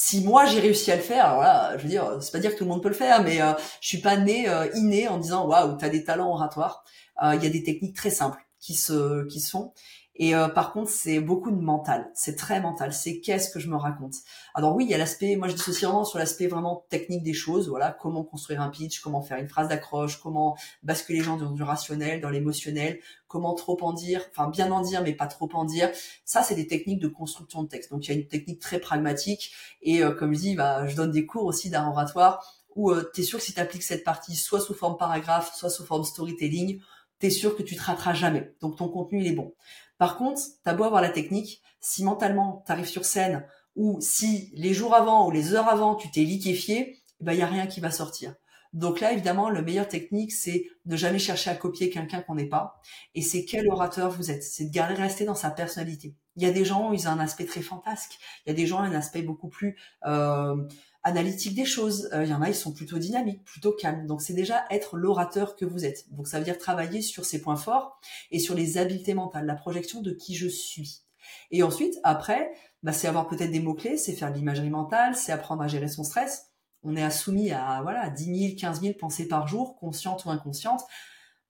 [0.00, 2.52] si moi j'ai réussi à le faire, alors là, je veux dire, c'est pas dire
[2.52, 5.08] que tout le monde peut le faire, mais euh, je suis pas né euh, inné
[5.08, 6.84] en disant waouh, t'as des talents oratoires.
[7.22, 9.72] Euh, il y a des techniques très simples qui se qui se font.
[10.18, 12.10] Et euh, par contre, c'est beaucoup de mental.
[12.12, 12.92] C'est très mental.
[12.92, 14.14] C'est qu'est-ce que je me raconte.
[14.54, 15.36] Alors oui, il y a l'aspect.
[15.36, 17.68] Moi, je dissocie vraiment sur l'aspect vraiment technique des choses.
[17.68, 21.52] Voilà, comment construire un pitch, comment faire une phrase d'accroche, comment basculer les gens dans
[21.52, 25.48] du rationnel, dans l'émotionnel, comment trop en dire, enfin bien en dire, mais pas trop
[25.52, 25.90] en dire.
[26.24, 27.90] Ça, c'est des techniques de construction de texte.
[27.92, 29.52] Donc il y a une technique très pragmatique.
[29.82, 33.22] Et euh, comme je dis, bah, je donne des cours aussi d'art oratoire où tu
[33.22, 36.04] es sûr que si tu appliques cette partie soit sous forme paragraphe, soit sous forme
[36.04, 36.80] storytelling,
[37.18, 38.54] t'es sûr que tu te rateras jamais.
[38.60, 39.52] Donc ton contenu, il est bon.
[39.98, 43.44] Par contre, t'as beau avoir la technique, si mentalement t'arrives sur scène
[43.76, 47.32] ou si les jours avant ou les heures avant tu t'es liquéfié, il eh ben,
[47.32, 48.34] y a rien qui va sortir.
[48.72, 52.48] Donc là, évidemment, le meilleur technique, c'est de jamais chercher à copier quelqu'un qu'on n'est
[52.48, 52.80] pas.
[53.14, 54.42] Et c'est quel orateur vous êtes.
[54.42, 56.14] C'est de garder rester dans sa personnalité.
[56.36, 58.18] Il y a des gens, ils ont un aspect très fantasque.
[58.44, 60.54] Il y a des gens, un aspect beaucoup plus euh,
[61.02, 62.08] analytique des choses.
[62.12, 64.06] Euh, il y en a, ils sont plutôt dynamiques, plutôt calmes.
[64.06, 66.10] Donc c'est déjà être l'orateur que vous êtes.
[66.12, 69.54] Donc ça veut dire travailler sur ses points forts et sur les habiletés mentales, la
[69.54, 71.02] projection de qui je suis.
[71.50, 75.32] Et ensuite, après, bah, c'est avoir peut-être des mots-clés, c'est faire de l'imagerie mentale, c'est
[75.32, 76.46] apprendre à gérer son stress.
[76.82, 80.82] On est soumis à voilà 10 000, 15 000 pensées par jour, conscientes ou inconscientes.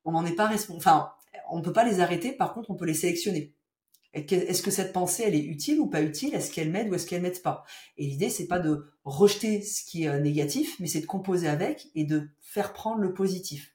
[0.05, 0.79] On n'en est pas responsable.
[0.79, 1.13] Enfin,
[1.51, 2.33] on ne peut pas les arrêter.
[2.33, 3.55] Par contre, on peut les sélectionner.
[4.19, 6.35] Est-ce que cette pensée, elle est utile ou pas utile?
[6.35, 7.65] Est-ce qu'elle m'aide ou est-ce qu'elle m'aide pas?
[7.97, 11.49] Et l'idée, c'est pas de rejeter ce qui est euh, négatif, mais c'est de composer
[11.49, 13.75] avec et de faire prendre le positif.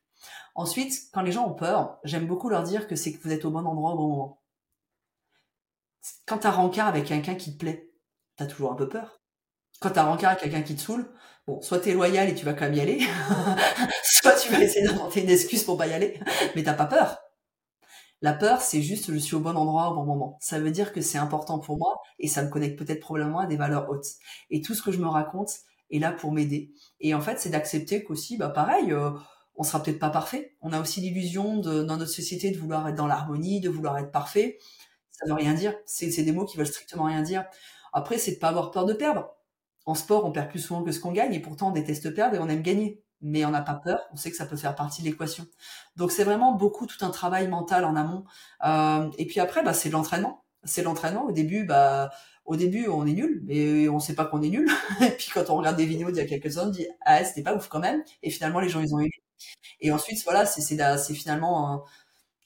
[0.55, 3.45] Ensuite, quand les gens ont peur, j'aime beaucoup leur dire que c'est que vous êtes
[3.45, 4.41] au bon endroit au bon moment.
[6.25, 7.89] Quand tu as rencard avec quelqu'un qui te plaît,
[8.37, 9.21] tu as toujours un peu peur.
[9.79, 11.11] Quand tu as rencard avec quelqu'un qui te saoule,
[11.47, 12.99] bon, soit tu es loyal et tu vas quand même y aller,
[14.03, 16.19] soit tu vas essayer d'inventer une excuse pour pas y aller,
[16.55, 17.22] mais t'as pas peur.
[18.23, 20.37] La peur, c'est juste je suis au bon endroit au bon moment.
[20.39, 23.47] Ça veut dire que c'est important pour moi et ça me connecte peut-être probablement à
[23.47, 24.07] des valeurs hautes.
[24.49, 25.51] Et tout ce que je me raconte
[25.91, 26.71] est là pour m'aider.
[27.01, 29.11] Et en fait, c'est d'accepter qu'aussi, bah pareil, euh,
[29.55, 30.55] on sera peut-être pas parfait.
[30.61, 34.11] On a aussi l'illusion dans notre société de vouloir être dans l'harmonie, de vouloir être
[34.11, 34.57] parfait.
[35.11, 35.75] Ça veut rien dire.
[35.85, 37.43] C'est des mots qui veulent strictement rien dire.
[37.91, 39.35] Après, c'est de pas avoir peur de perdre.
[39.85, 42.37] En sport, on perd plus souvent que ce qu'on gagne et pourtant on déteste perdre
[42.37, 44.75] et on aime gagner mais on n'a pas peur, on sait que ça peut faire
[44.75, 45.45] partie de l'équation.
[45.95, 48.25] Donc c'est vraiment beaucoup tout un travail mental en amont.
[48.65, 50.43] Euh, et puis après, bah, c'est l'entraînement.
[50.63, 51.25] C'est l'entraînement.
[51.25, 52.11] Au début, bah,
[52.45, 54.69] au début, on est nul, mais on sait pas qu'on est nul.
[55.01, 57.23] et puis quand on regarde des vidéos d'il y a quelques années, on dit ah
[57.23, 58.03] c'était pas ouf quand même.
[58.21, 59.11] Et finalement, les gens ils ont aimé.
[59.81, 61.83] Et ensuite, voilà, c'est c'est finalement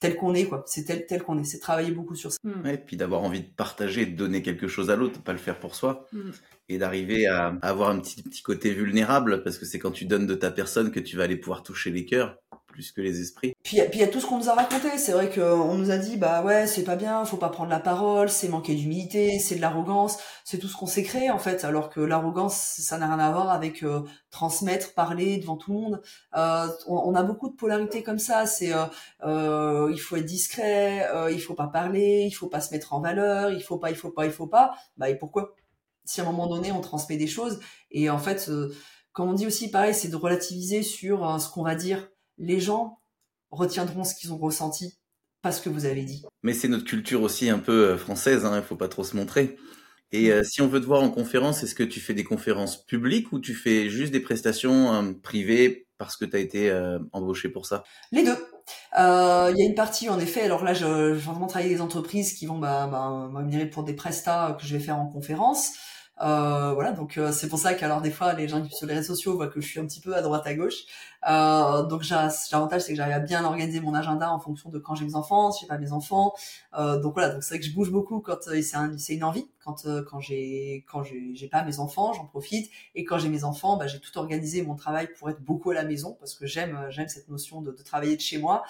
[0.00, 0.64] tel qu'on est quoi.
[0.66, 1.44] C'est tel tel qu'on est.
[1.44, 2.38] C'est travailler beaucoup sur ça.
[2.44, 2.66] Hmm.
[2.66, 5.58] et puis d'avoir envie de partager, de donner quelque chose à l'autre, pas le faire
[5.58, 6.06] pour soi.
[6.12, 6.30] Hmm
[6.68, 10.26] et d'arriver à avoir un petit, petit côté vulnérable parce que c'est quand tu donnes
[10.26, 12.36] de ta personne que tu vas aller pouvoir toucher les cœurs
[12.78, 13.56] plus que les esprits.
[13.64, 14.98] Puis il y a tout ce qu'on nous a raconté.
[14.98, 17.80] C'est vrai qu'on nous a dit bah ouais c'est pas bien, faut pas prendre la
[17.80, 21.64] parole, c'est manquer d'humilité, c'est de l'arrogance, c'est tout ce qu'on s'est créé en fait.
[21.64, 25.78] Alors que l'arrogance ça n'a rien à voir avec euh, transmettre, parler devant tout le
[25.78, 26.02] monde.
[26.36, 28.46] Euh, on, a beaucoup de polarité comme ça.
[28.46, 28.84] C'est euh,
[29.24, 32.92] euh, il faut être discret, euh, il faut pas parler, il faut pas se mettre
[32.92, 34.76] en valeur, il faut pas, il faut pas, il faut pas.
[34.96, 35.56] Bah et pourquoi?
[36.04, 37.58] Si à un moment donné on transmet des choses.
[37.90, 38.72] Et en fait, euh,
[39.18, 42.08] comme on dit aussi, pareil, c'est de relativiser sur euh, ce qu'on va dire.
[42.38, 43.00] Les gens
[43.50, 44.98] retiendront ce qu'ils ont ressenti,
[45.42, 46.24] pas ce que vous avez dit.
[46.42, 49.16] Mais c'est notre culture aussi un peu euh, française, hein, il faut pas trop se
[49.16, 49.56] montrer.
[50.10, 53.30] Et si on veut te voir en conférence, est-ce que tu fais des conférences publiques
[53.32, 56.72] ou tu fais juste des prestations privées parce que tu as été
[57.12, 57.84] embauché pour ça?
[58.10, 58.38] Les deux.
[58.96, 61.82] Il y a une partie, en effet, alors là, je, je vais vraiment travailler des
[61.82, 65.72] entreprises qui vont bah, bah, m'admirer pour des prestats que je vais faire en conférence.
[66.20, 68.86] Euh, voilà, donc euh, c'est pour ça qu'alors des fois les gens qui sont sur
[68.88, 70.84] les réseaux sociaux voient que je suis un petit peu à droite à gauche.
[71.28, 74.94] Euh, donc l'avantage c'est que j'arrive à bien organiser mon agenda en fonction de quand
[74.94, 76.34] j'ai mes enfants, si j'ai pas mes enfants.
[76.78, 79.24] Euh, donc voilà, donc c'est vrai que je bouge beaucoup quand euh, c'est un, une
[79.24, 79.48] envie.
[79.68, 82.70] Quand euh, quand j'ai quand j'ai pas mes enfants, j'en profite.
[82.94, 85.74] Et quand j'ai mes enfants, bah, j'ai tout organisé mon travail pour être beaucoup à
[85.74, 88.64] la maison parce que j'aime j'aime cette notion de, de, travailler de chez moi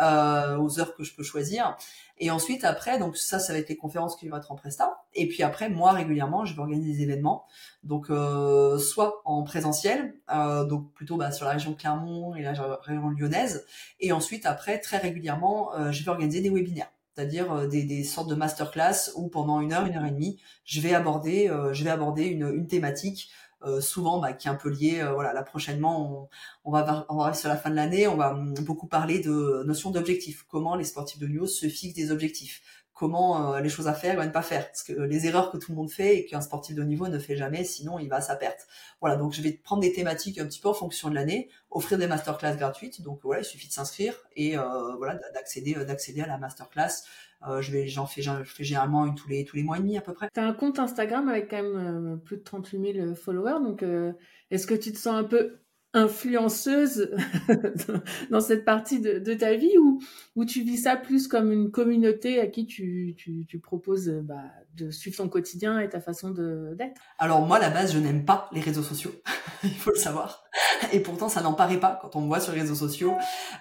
[0.00, 1.76] aux heures que je peux choisir.
[2.18, 5.02] Et ensuite, après, donc ça, ça va être les conférences qui vont être en presta.
[5.14, 7.46] Et puis après, moi, régulièrement, je vais organiser des événements.
[7.82, 12.52] Donc, euh, soit en présentiel, euh, donc plutôt bah, sur la région Clermont et la
[12.82, 13.66] région lyonnaise.
[13.98, 18.28] Et ensuite, après, très régulièrement, euh, je vais organiser des webinaires c'est-à-dire euh, des, sortes
[18.28, 21.84] de masterclass où pendant une heure, une heure et demie, je vais aborder, euh, je
[21.84, 23.30] vais aborder une thématique
[23.66, 25.00] euh, souvent bah, qui est un peu lié.
[25.00, 26.28] Euh, voilà, là prochainement,
[26.64, 29.62] on, on, va on sur la fin de l'année, on va hum, beaucoup parler de
[29.64, 30.44] notion d'objectif.
[30.48, 32.62] Comment les sportifs de news se fixent des objectifs?
[32.92, 34.66] Comment euh, les choses à faire et à ne pas faire?
[34.68, 37.18] Parce que les erreurs que tout le monde fait et qu'un sportif de niveau ne
[37.18, 38.68] fait jamais, sinon il va à sa perte.
[39.00, 41.98] Voilà, donc je vais prendre des thématiques un petit peu en fonction de l'année, offrir
[41.98, 43.02] des masterclass gratuites.
[43.02, 44.56] Donc voilà, il suffit de s'inscrire et
[44.98, 47.02] voilà d'accéder d'accéder à la masterclass
[47.48, 48.22] euh, je vais, j'en fais,
[48.60, 50.28] généralement une tous les tous les mois et demi à peu près.
[50.32, 54.12] T'as un compte Instagram avec quand même euh, plus de 38 000 followers, donc euh,
[54.50, 55.58] est-ce que tu te sens un peu
[55.92, 57.10] influenceuse
[58.30, 60.00] dans cette partie de, ta vie ou,
[60.34, 64.50] ou tu vis ça plus comme une communauté à qui tu, tu, tu proposes bah,
[64.74, 68.48] de suivre ton quotidien et ta façon d'être Alors moi, la base, je n'aime pas
[68.52, 69.12] les réseaux sociaux,
[69.64, 70.44] il faut le savoir.
[70.92, 73.14] Et pourtant, ça n'en paraît pas quand on me voit sur les réseaux sociaux.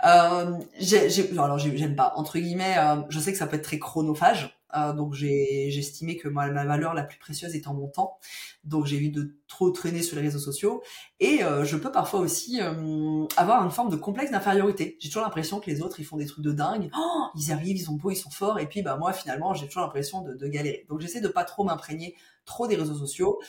[0.05, 3.79] Euh, j'ai, alors j'aime pas, entre guillemets, euh, je sais que ça peut être très
[3.79, 4.62] chronophage.
[4.75, 8.17] Euh, donc j'ai estimé que ma valeur la plus précieuse étant mon temps.
[8.63, 10.81] Donc j'ai eu de trop traîner sur les réseaux sociaux.
[11.19, 14.97] Et euh, je peux parfois aussi euh, avoir une forme de complexe d'infériorité.
[14.99, 16.89] J'ai toujours l'impression que les autres, ils font des trucs de dingue.
[16.97, 18.59] Oh, ils arrivent, ils sont beaux, ils sont forts.
[18.59, 20.85] Et puis bah moi, finalement, j'ai toujours l'impression de, galérer.
[20.89, 23.39] Donc j'essaie de pas trop m'imprégner trop des réseaux sociaux.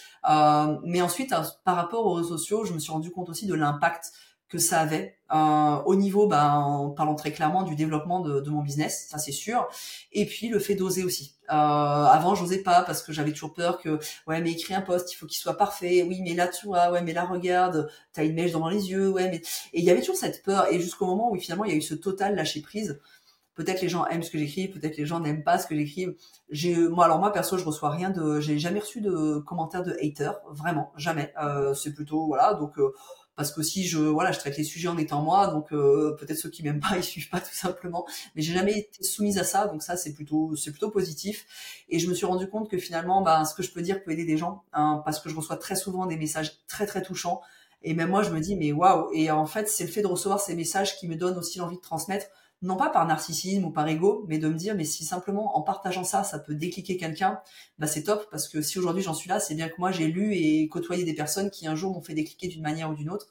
[0.84, 1.34] Mais ensuite,
[1.64, 4.12] par rapport aux réseaux sociaux, je me suis rendu compte aussi de l'impact
[4.54, 8.62] que ça avait euh, au niveau, ben, en parlant très clairement du développement de, mon
[8.62, 9.66] business, ça c'est sûr.
[10.12, 11.34] Et puis le fait d'oser aussi.
[11.50, 15.12] Euh, avant, j'osais pas parce que j'avais toujours peur que, ouais, mais écris un post,
[15.12, 16.04] il faut qu'il soit parfait.
[16.08, 19.10] Oui, mais là tu vois, ouais, mais là regarde, t'as une mèche dans les yeux,
[19.10, 19.38] ouais, mais
[19.72, 20.72] et il y avait toujours cette peur.
[20.72, 23.00] Et jusqu'au moment où finalement il y a eu ce total lâcher prise
[23.54, 26.08] Peut-être les gens aiment ce que j'écris, peut-être les gens n'aiment pas ce que j'écris.
[26.50, 29.96] J'ai, moi, alors moi perso, je reçois rien de, j'ai jamais reçu de commentaires de
[30.02, 31.32] haters, vraiment, jamais.
[31.40, 32.92] Euh, c'est plutôt voilà, donc euh,
[33.36, 36.38] parce que si je voilà je traite les sujets en étant moi donc euh, peut-être
[36.38, 38.06] ceux qui m'aiment pas ils suivent pas tout simplement.
[38.34, 41.46] Mais j'ai jamais été soumise à ça donc ça c'est plutôt c'est plutôt positif.
[41.88, 44.12] Et je me suis rendu compte que finalement bah, ce que je peux dire peut
[44.12, 47.40] aider des gens hein, parce que je reçois très souvent des messages très très touchants.
[47.82, 49.10] Et même moi je me dis mais waouh!
[49.12, 51.76] Et en fait c'est le fait de recevoir ces messages qui me donne aussi l'envie
[51.76, 52.26] de transmettre
[52.64, 55.62] non pas par narcissisme ou par ego, mais de me dire, mais si simplement en
[55.62, 57.40] partageant ça, ça peut décliquer quelqu'un,
[57.78, 60.06] bah c'est top, parce que si aujourd'hui j'en suis là, c'est bien que moi j'ai
[60.06, 63.10] lu et côtoyé des personnes qui un jour m'ont fait décliquer d'une manière ou d'une
[63.10, 63.28] autre.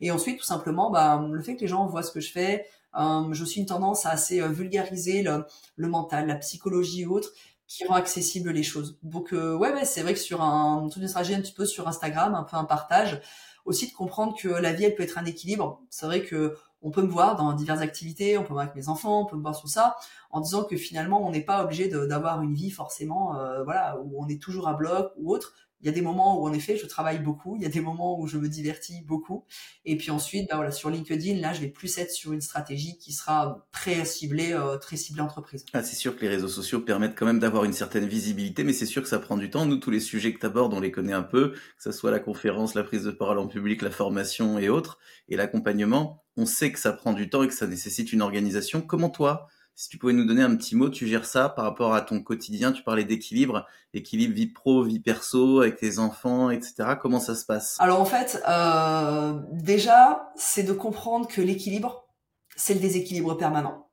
[0.00, 2.66] Et ensuite, tout simplement, bah, le fait que les gens voient ce que je fais,
[2.98, 7.30] euh, je suis une tendance à assez euh, vulgariser le, mental, la psychologie ou autre,
[7.66, 8.98] qui rend accessible les choses.
[9.02, 11.66] Donc euh, ouais, ouais c'est vrai que sur un, toute une stratégie un petit peu
[11.66, 13.20] sur Instagram, un peu un partage,
[13.64, 15.82] aussi de comprendre que la vie elle peut être un équilibre.
[15.90, 18.76] C'est vrai que on peut me voir dans diverses activités, on peut me voir avec
[18.76, 19.96] mes enfants, on peut me voir sur ça,
[20.30, 24.22] en disant que finalement on n'est pas obligé d'avoir une vie forcément, euh, voilà, où
[24.22, 25.54] on est toujours à bloc ou autre.
[25.82, 27.80] Il y a des moments où en effet je travaille beaucoup, il y a des
[27.80, 29.46] moments où je me divertis beaucoup,
[29.86, 32.98] et puis ensuite, bah voilà, sur LinkedIn, là je vais plus être sur une stratégie
[32.98, 35.64] qui sera très ciblée, euh, très ciblée entreprise.
[35.72, 38.74] Ah, c'est sûr que les réseaux sociaux permettent quand même d'avoir une certaine visibilité, mais
[38.74, 39.64] c'est sûr que ça prend du temps.
[39.64, 42.10] Nous, tous les sujets que tu abordes, on les connaît un peu, que ce soit
[42.10, 44.98] la conférence, la prise de parole en public, la formation et autres,
[45.30, 48.80] et l'accompagnement on sait que ça prend du temps et que ça nécessite une organisation.
[48.80, 51.94] Comment toi, si tu pouvais nous donner un petit mot, tu gères ça par rapport
[51.94, 56.96] à ton quotidien Tu parlais d'équilibre, équilibre vie pro, vie perso, avec tes enfants, etc.
[57.00, 57.76] Comment ça se passe?
[57.78, 62.08] Alors en fait, euh, déjà, c'est de comprendre que l'équilibre,
[62.56, 63.88] c'est le déséquilibre permanent.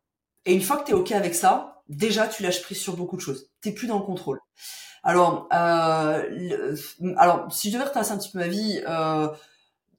[0.45, 3.17] Et une fois que tu es OK avec ça, déjà, tu lâches prise sur beaucoup
[3.17, 3.49] de choses.
[3.61, 4.39] Tu plus dans le contrôle.
[5.03, 6.75] Alors, euh,
[7.17, 9.27] alors si je devais retracer un petit peu ma vie, euh,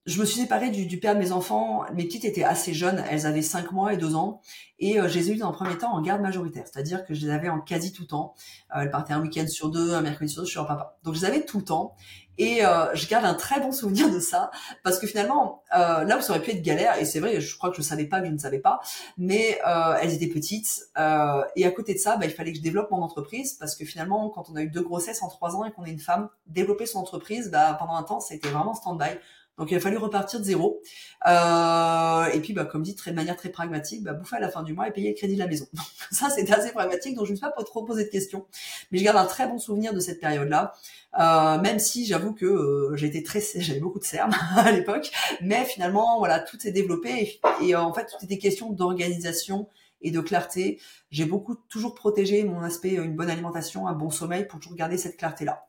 [0.09, 1.85] je me suis séparée du, du, père de mes enfants.
[1.94, 4.40] Mes petites étaient assez jeunes, elles avaient 5 mois et 2 ans.
[4.79, 7.12] Et euh, je les ai eues dans un premier temps en garde majoritaire, c'est-à-dire que
[7.12, 8.35] je les avais en quasi tout temps.
[8.75, 10.97] Euh, elles partaient un week-end sur deux, un mercredi sur deux, je suis leur papa.
[11.05, 11.94] Donc je les avais tout le temps.
[12.38, 14.51] Et euh, je garde un très bon souvenir de ça,
[14.85, 17.57] parce que finalement, euh, là où ça aurait pu être galère, et c'est vrai, je
[17.57, 18.81] crois que je savais pas que je ne savais pas,
[19.18, 22.59] mais euh, elles étaient petites, euh, et à côté de ça, bah, il fallait que
[22.59, 25.57] je développe mon entreprise, parce que finalement, quand on a eu deux grossesses en trois
[25.57, 28.75] ans et qu'on est une femme, développer son entreprise, bah, pendant un temps, été vraiment
[28.75, 29.18] stand-by.
[29.59, 30.81] Donc il a fallu repartir de zéro.
[31.27, 34.49] Euh, et puis, bah, comme dit, très, de manière très pragmatique, bah, bouffer à la
[34.49, 35.66] fin du mois et payer le crédit de la maison.
[36.12, 38.47] Ça, c'était assez pragmatique, donc je ne me suis pas trop posé de questions.
[38.90, 40.73] Mais je garde un très bon souvenir de cette période-là.
[41.18, 45.64] Euh, même si j'avoue que euh, j'étais très, j'avais beaucoup de cernes à l'époque, mais
[45.64, 49.68] finalement, voilà, tout s'est développé et, et en fait, tout était question d'organisation
[50.01, 50.81] et de clarté.
[51.11, 54.99] J'ai beaucoup toujours protégé mon aspect une bonne alimentation, un bon sommeil pour toujours garder
[54.99, 55.67] cette clarté-là.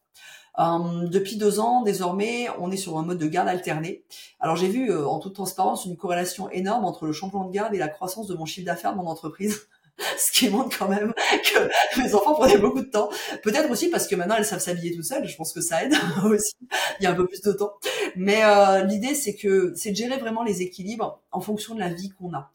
[0.57, 4.03] Euh, depuis deux ans, désormais, on est sur un mode de garde alterné.
[4.39, 7.73] Alors j'ai vu euh, en toute transparence une corrélation énorme entre le changement de garde
[7.75, 9.67] et la croissance de mon chiffre d'affaires de mon entreprise.
[10.17, 13.09] ce qui montre quand même que mes enfants prenaient beaucoup de temps.
[13.43, 15.27] Peut-être aussi parce que maintenant elles savent s'habiller toutes seules.
[15.27, 15.93] Je pense que ça aide
[16.25, 16.55] aussi.
[16.99, 17.73] Il y a un peu plus de temps.
[18.15, 21.89] Mais euh, l'idée c'est que c'est de gérer vraiment les équilibres en fonction de la
[21.89, 22.51] vie qu'on a.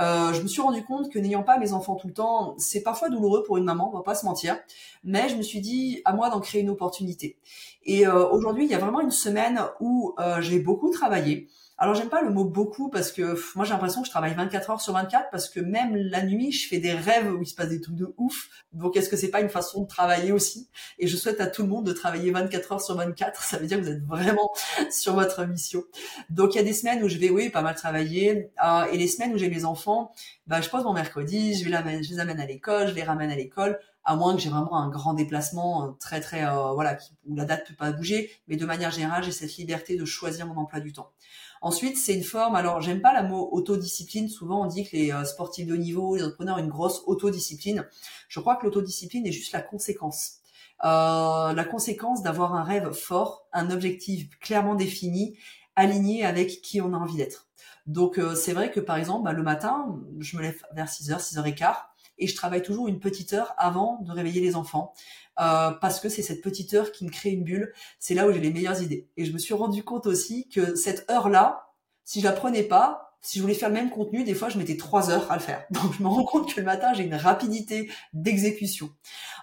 [0.00, 2.82] Euh, je me suis rendu compte que n'ayant pas mes enfants tout le temps, c'est
[2.82, 4.58] parfois douloureux pour une maman, on va pas se mentir.
[5.04, 7.36] Mais je me suis dit à moi d'en créer une opportunité.
[7.84, 11.48] Et euh, aujourd'hui, il y a vraiment une semaine où j'ai beaucoup travaillé.
[11.80, 14.70] Alors j'aime pas le mot beaucoup parce que moi j'ai l'impression que je travaille 24
[14.70, 17.54] heures sur 24 parce que même la nuit je fais des rêves où il se
[17.54, 18.48] passe des trucs de ouf.
[18.72, 20.68] Donc est-ce que c'est pas une façon de travailler aussi?
[20.98, 23.44] Et je souhaite à tout le monde de travailler 24 heures sur 24.
[23.44, 24.50] Ça veut dire que vous êtes vraiment
[24.90, 25.84] sur votre mission.
[26.30, 28.96] Donc il y a des semaines où je vais oui pas mal travailler euh, et
[28.96, 30.10] les semaines où j'ai mes enfants,
[30.48, 33.78] bah je pose mon mercredi, je les amène à l'école, je les ramène à l'école
[34.08, 37.44] à moins que j'ai vraiment un grand déplacement euh, très très euh, voilà où la
[37.44, 40.80] date peut pas bouger mais de manière générale j'ai cette liberté de choisir mon emploi
[40.80, 41.12] du temps
[41.60, 45.12] Ensuite, c'est une forme, alors j'aime pas le mot autodiscipline, souvent on dit que les
[45.12, 47.86] euh, sportifs de haut niveau, les entrepreneurs ont une grosse autodiscipline.
[48.28, 50.38] Je crois que l'autodiscipline est juste la conséquence.
[50.84, 55.36] Euh, la conséquence d'avoir un rêve fort, un objectif clairement défini,
[55.74, 57.48] aligné avec qui on a envie d'être.
[57.86, 61.18] Donc euh, c'est vrai que par exemple, bah, le matin, je me lève vers 6h,
[61.18, 61.74] 6h15,
[62.18, 64.92] et je travaille toujours une petite heure avant de réveiller les enfants.
[65.40, 67.72] Euh, parce que c'est cette petite heure qui me crée une bulle.
[68.00, 69.08] C'est là où j'ai les meilleures idées.
[69.16, 71.72] Et je me suis rendu compte aussi que cette heure-là,
[72.04, 74.58] si je la prenais pas, si je voulais faire le même contenu, des fois, je
[74.58, 75.64] mettais trois heures à le faire.
[75.70, 78.90] Donc, je me rends compte que le matin, j'ai une rapidité d'exécution.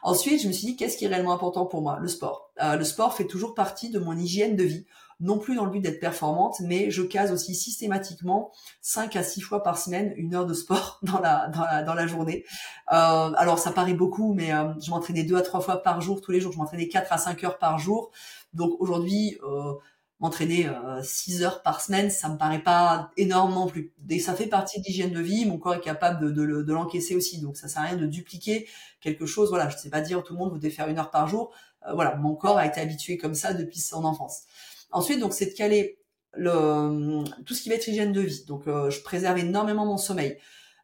[0.04, 1.98] Ensuite, je me suis dit, qu'est-ce qui est réellement important pour moi?
[2.00, 2.52] Le sport.
[2.62, 4.86] Euh, le sport fait toujours partie de mon hygiène de vie
[5.20, 8.52] non plus dans le but d'être performante, mais je case aussi systématiquement
[8.82, 11.94] 5 à 6 fois par semaine une heure de sport dans la, dans la, dans
[11.94, 12.46] la journée.
[12.92, 16.22] Euh, alors ça paraît beaucoup, mais euh, je m'entraînais 2 à 3 fois par jour,
[16.22, 18.12] tous les jours, je m'entraînais 4 à 5 heures par jour.
[18.54, 19.74] Donc aujourd'hui, euh,
[20.20, 20.70] m'entraîner
[21.04, 23.94] 6 heures par semaine, ça me paraît pas énorme non plus.
[24.10, 27.16] Et ça fait partie de l'hygiène de vie, mon corps est capable de, de, l'encaisser
[27.16, 27.42] aussi.
[27.42, 28.68] Donc ça sert à rien de dupliquer
[29.02, 29.50] quelque chose.
[29.50, 31.54] Voilà, je sais pas dire tout le monde vous devez faire une heure par jour.
[31.94, 34.44] voilà, mon corps a été habitué comme ça depuis son enfance.
[34.92, 36.00] Ensuite, donc c'est de caler
[36.34, 38.46] le, tout ce qui va être hygiène de vie.
[38.46, 40.38] Donc je préserve énormément mon sommeil.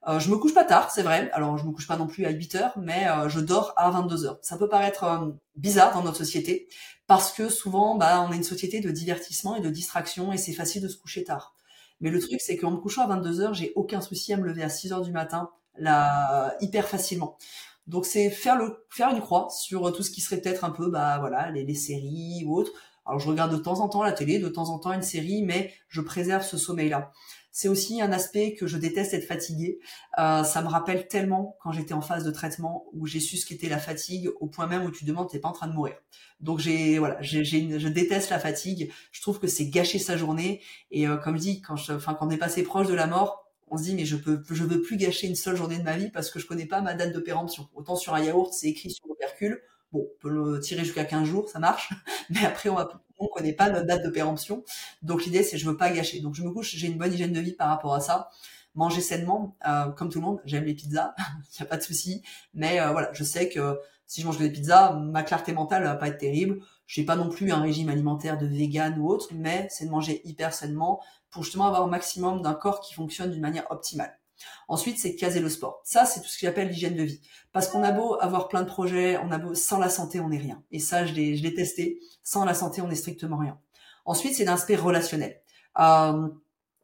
[0.07, 1.29] Euh, je me couche pas tard, c'est vrai.
[1.31, 3.89] Alors, je me couche pas non plus à 8 heures, mais euh, je dors à
[3.91, 4.39] 22 heures.
[4.41, 6.67] Ça peut paraître euh, bizarre dans notre société
[7.05, 10.53] parce que souvent, bah, on est une société de divertissement et de distraction et c'est
[10.53, 11.53] facile de se coucher tard.
[11.99, 14.47] Mais le truc, c'est qu'en me couchant à 22 heures, j'ai aucun souci à me
[14.47, 17.37] lever à 6 heures du matin, là, hyper facilement.
[17.85, 20.89] Donc, c'est faire le, faire une croix sur tout ce qui serait peut-être un peu,
[20.89, 22.71] bah, voilà, les, les séries ou autres.
[23.05, 25.41] Alors, je regarde de temps en temps la télé, de temps en temps une série,
[25.43, 27.11] mais je préserve ce sommeil-là.
[27.51, 29.79] C'est aussi un aspect que je déteste être fatigué.
[30.17, 33.45] Euh, ça me rappelle tellement quand j'étais en phase de traitement où j'ai su ce
[33.45, 35.95] qu'était la fatigue au point même où tu demandes t'es pas en train de mourir.
[36.39, 38.91] Donc j'ai voilà, je déteste la fatigue.
[39.11, 42.27] Je trouve que c'est gâcher sa journée et euh, comme je dis quand enfin quand
[42.27, 44.81] on est passé proche de la mort, on se dit mais je peux je veux
[44.81, 47.13] plus gâcher une seule journée de ma vie parce que je connais pas ma date
[47.13, 47.67] de péremption.
[47.75, 49.61] Autant sur un yaourt c'est écrit sur l'opercule,
[49.91, 51.91] bon, on peut le tirer jusqu'à 15 jours, ça marche,
[52.29, 52.77] mais après on
[53.21, 54.63] on connaît pas notre date de péremption.
[55.03, 56.19] Donc l'idée c'est je veux pas gâcher.
[56.21, 58.29] Donc je me couche, j'ai une bonne hygiène de vie par rapport à ça.
[58.73, 61.13] Manger sainement, euh, comme tout le monde, j'aime les pizzas,
[61.53, 62.23] il y a pas de souci.
[62.53, 65.95] Mais euh, voilà, je sais que si je mange des pizzas, ma clarté mentale va
[65.95, 66.59] pas être terrible.
[66.87, 70.21] J'ai pas non plus un régime alimentaire de vegan ou autre, mais c'est de manger
[70.25, 74.20] hyper sainement pour justement avoir au maximum d'un corps qui fonctionne d'une manière optimale.
[74.67, 75.81] Ensuite, c'est caser le sport.
[75.83, 77.21] Ça, c'est tout ce que j'appelle l'hygiène de vie.
[77.51, 80.29] Parce qu'on a beau avoir plein de projets, on a beau sans la santé, on
[80.29, 80.63] n'est rien.
[80.71, 81.99] Et ça, je l'ai, testé.
[82.23, 83.59] Sans la santé, on n'est strictement rien.
[84.05, 85.41] Ensuite, c'est l'aspect relationnel.
[85.79, 86.29] Euh,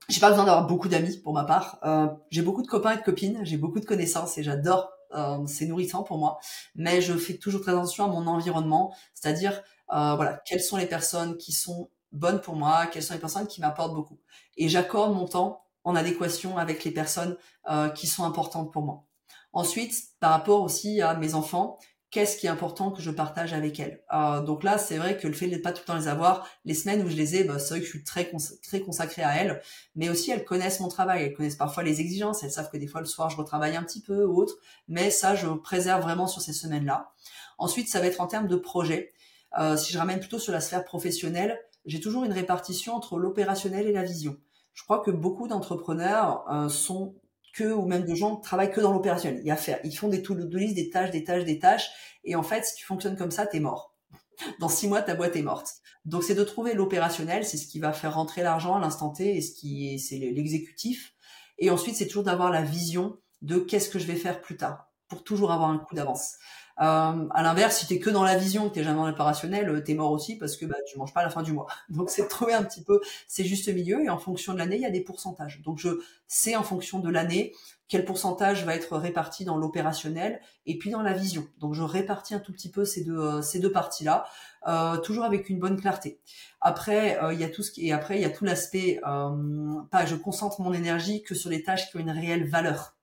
[0.09, 1.79] j'ai pas besoin d'avoir beaucoup d'amis pour ma part.
[1.83, 4.91] Euh, j'ai beaucoup de copains et de copines, j'ai beaucoup de connaissances et j'adore.
[5.13, 6.37] Euh, c'est nourrissant pour moi,
[6.75, 10.85] mais je fais toujours très attention à mon environnement, c'est-à-dire euh, voilà quelles sont les
[10.85, 14.19] personnes qui sont bonnes pour moi, quelles sont les personnes qui m'apportent beaucoup.
[14.57, 17.37] Et j'accorde mon temps en adéquation avec les personnes
[17.71, 19.05] euh, qui sont importantes pour moi.
[19.53, 21.79] Ensuite, par rapport aussi à mes enfants,
[22.11, 24.03] qu'est-ce qui est important que je partage avec elles?
[24.13, 26.09] Euh, Donc là, c'est vrai que le fait de ne pas tout le temps les
[26.09, 28.29] avoir, les semaines où je les ai, bah, c'est vrai que je suis très,
[28.61, 29.61] très consacrée à elles,
[29.95, 32.87] mais aussi elles connaissent mon travail, elles connaissent parfois les exigences, elles savent que des
[32.87, 34.55] fois le soir je retravaille un petit peu ou autre,
[34.89, 37.13] mais ça, je préserve vraiment sur ces semaines-là.
[37.59, 39.13] Ensuite, ça va être en termes de projet.
[39.57, 43.87] Euh, si je ramène plutôt sur la sphère professionnelle, j'ai toujours une répartition entre l'opérationnel
[43.87, 44.35] et la vision
[44.77, 47.15] je crois que beaucoup d'entrepreneurs euh, sont
[47.51, 49.41] que ou même de gens travaillent que dans l'opérationnel.
[49.41, 49.79] Il y a à.
[49.83, 51.89] Ils font des to do list, des tâches, des tâches, des tâches.
[52.23, 53.95] Et en fait, si tu fonctionnes comme ça, t'es mort.
[54.59, 55.77] Dans six mois, ta boîte est morte.
[56.05, 57.43] Donc, c'est de trouver l'opérationnel.
[57.43, 60.19] C'est ce qui va faire rentrer l'argent à l'instant T et ce qui est, c'est
[60.19, 61.15] l'exécutif.
[61.57, 64.86] Et ensuite, c'est toujours d'avoir la vision de qu'est-ce que je vais faire plus tard
[65.07, 66.37] pour toujours avoir un coup d'avance.
[66.79, 69.81] Euh, à l'inverse, si t'es que dans la vision, que t'es jamais dans l'opérationnel, euh,
[69.81, 71.65] t'es mort aussi parce que bah, tu manges pas à la fin du mois.
[71.89, 74.75] Donc c'est de trouver un petit peu c'est juste milieu et en fonction de l'année,
[74.75, 75.61] il y a des pourcentages.
[75.63, 75.89] Donc je
[76.27, 77.53] sais en fonction de l'année
[77.87, 81.47] quel pourcentage va être réparti dans l'opérationnel et puis dans la vision.
[81.57, 84.25] Donc je répartis un tout petit peu ces deux euh, ces deux parties là,
[84.67, 86.19] euh, toujours avec une bonne clarté.
[86.61, 90.05] Après il y a tout ce qui et après il y a tout l'aspect pas
[90.05, 92.96] je concentre mon énergie que sur les tâches qui ont une réelle valeur.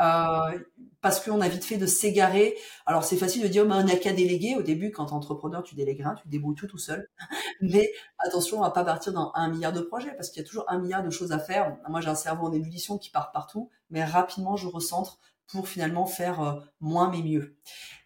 [0.00, 0.58] Euh,
[1.00, 2.56] parce qu'on a vite fait de s'égarer.
[2.86, 4.56] Alors c'est facile de dire, mais on n'a qu'à déléguer.
[4.56, 7.08] Au début, quand entrepreneur, tu délègues rien, tu débrouilles tout tout seul.
[7.60, 10.48] mais attention, on va pas partir dans un milliard de projets parce qu'il y a
[10.48, 11.76] toujours un milliard de choses à faire.
[11.88, 15.18] Moi, j'ai un cerveau en ébullition qui part partout, mais rapidement, je recentre
[15.52, 17.56] pour finalement faire euh, moins mais mieux.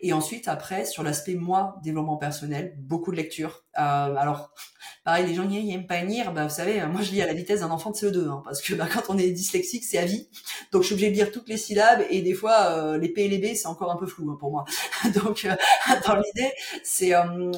[0.01, 3.64] Et ensuite, après, sur l'aspect moi, développement personnel, beaucoup de lecture.
[3.78, 4.53] Euh, alors,
[5.05, 7.34] pareil, les gens qui n'aiment pas lire, bah, vous savez, moi je lis à la
[7.34, 10.05] vitesse d'un enfant de CE2, hein, parce que bah, quand on est dyslexique, c'est à
[10.05, 10.28] vie.
[10.72, 13.24] Donc je suis obligée de lire toutes les syllabes, et des fois, euh, les P
[13.24, 14.64] et les B, c'est encore un peu flou hein, pour moi.
[15.14, 15.47] Donc,
[16.07, 17.12] dans l'idée, c'est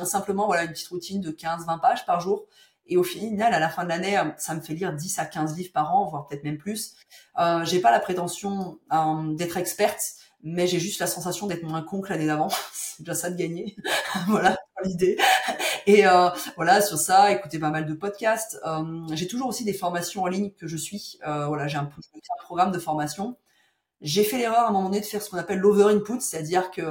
[0.05, 2.47] simplement voilà une petite routine de 15-20 pages par jour
[2.89, 5.57] et au final, à la fin de l'année, ça me fait lire 10 à 15
[5.57, 6.95] livres par an, voire peut-être même plus.
[7.39, 11.83] Euh, j'ai pas la prétention euh, d'être experte, mais j'ai juste la sensation d'être moins
[11.83, 12.49] con que l'année d'avant.
[12.73, 13.77] C'est déjà ça de gagner.
[14.29, 15.17] voilà l'idée.
[15.87, 18.59] Et euh, voilà, sur ça, écouter pas mal de podcasts.
[18.67, 21.19] Euh, j'ai toujours aussi des formations en ligne que je suis.
[21.27, 23.37] Euh, voilà, j'ai un, un programme de formation.
[24.03, 26.83] J'ai fait l'erreur à un moment donné de faire ce qu'on appelle l'over-input, c'est-à-dire que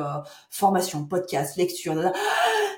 [0.49, 1.93] formation, podcast, lecture,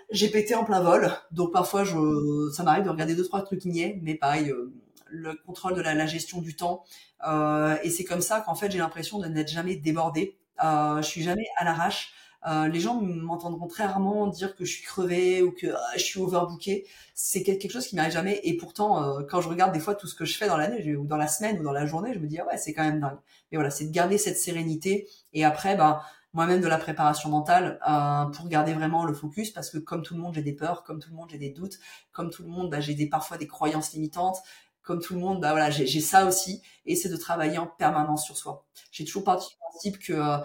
[0.10, 1.12] j'ai pété en plein vol.
[1.32, 4.74] Donc parfois, je, ça m'arrive de regarder deux trois trucs niais, mais pareil, euh,
[5.10, 6.84] le contrôle de la, la, gestion du temps.
[7.28, 10.38] Euh, et c'est comme ça qu'en fait, j'ai l'impression de n'être jamais débordée.
[10.64, 12.14] Euh, je suis jamais à l'arrache.
[12.48, 16.04] Euh, les gens m'entendront très rarement dire que je suis crevée ou que ah, je
[16.04, 16.86] suis overbookée.
[17.14, 18.40] C'est quelque chose qui m'arrive jamais.
[18.44, 20.96] Et pourtant, euh, quand je regarde des fois tout ce que je fais dans l'année
[20.96, 22.84] ou dans la semaine ou dans la journée, je me dis ah ouais, c'est quand
[22.84, 23.18] même dingue.
[23.52, 25.08] Mais voilà, c'est de garder cette sérénité.
[25.34, 26.04] Et après, bah
[26.38, 30.14] moi-même de la préparation mentale euh, pour garder vraiment le focus parce que comme tout
[30.14, 31.80] le monde j'ai des peurs, comme tout le monde j'ai des doutes,
[32.12, 34.38] comme tout le monde bah, j'ai des parfois des croyances limitantes,
[34.84, 38.24] comme tout le monde bah voilà j'ai ça aussi et c'est de travailler en permanence
[38.24, 38.68] sur soi.
[38.92, 40.38] J'ai toujours parti du principe que euh,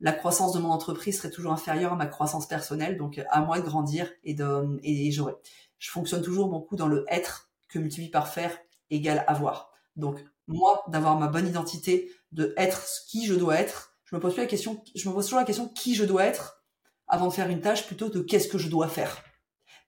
[0.00, 3.58] la croissance de mon entreprise serait toujours inférieure à ma croissance personnelle donc à moi
[3.60, 5.36] de grandir et de et j'aurais
[5.78, 8.58] je fonctionne toujours beaucoup dans le être que multiplie par faire
[8.90, 9.70] égale avoir.
[9.96, 14.20] Donc moi d'avoir ma bonne identité, de être ce qui je dois être je me
[14.20, 16.64] pose plus la question, je me pose toujours la question qui je dois être
[17.06, 19.22] avant de faire une tâche plutôt de qu'est-ce que je dois faire?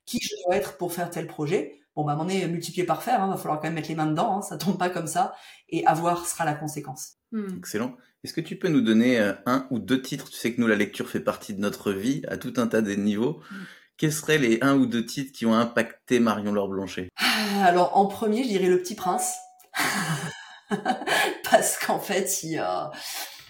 [0.06, 1.80] Qui je dois être pour faire tel projet?
[1.94, 4.06] Bon, bah, on est multiplié par faire, hein, va falloir quand même mettre les mains
[4.06, 5.34] dedans, hein, ça tombe pas comme ça,
[5.68, 7.16] et avoir sera la conséquence.
[7.32, 7.58] Hmm.
[7.58, 7.96] Excellent.
[8.24, 10.30] Est-ce que tu peux nous donner euh, un ou deux titres?
[10.30, 12.80] Tu sais que nous, la lecture fait partie de notre vie à tout un tas
[12.80, 13.40] de niveaux.
[13.50, 13.64] Hmm.
[13.98, 17.08] Quels seraient les un ou deux titres qui ont impacté Marion Laure Blanchet?
[17.16, 19.34] Ah, Alors, en premier, je dirais Le Petit Prince.
[21.50, 22.90] Parce qu'en fait, il, a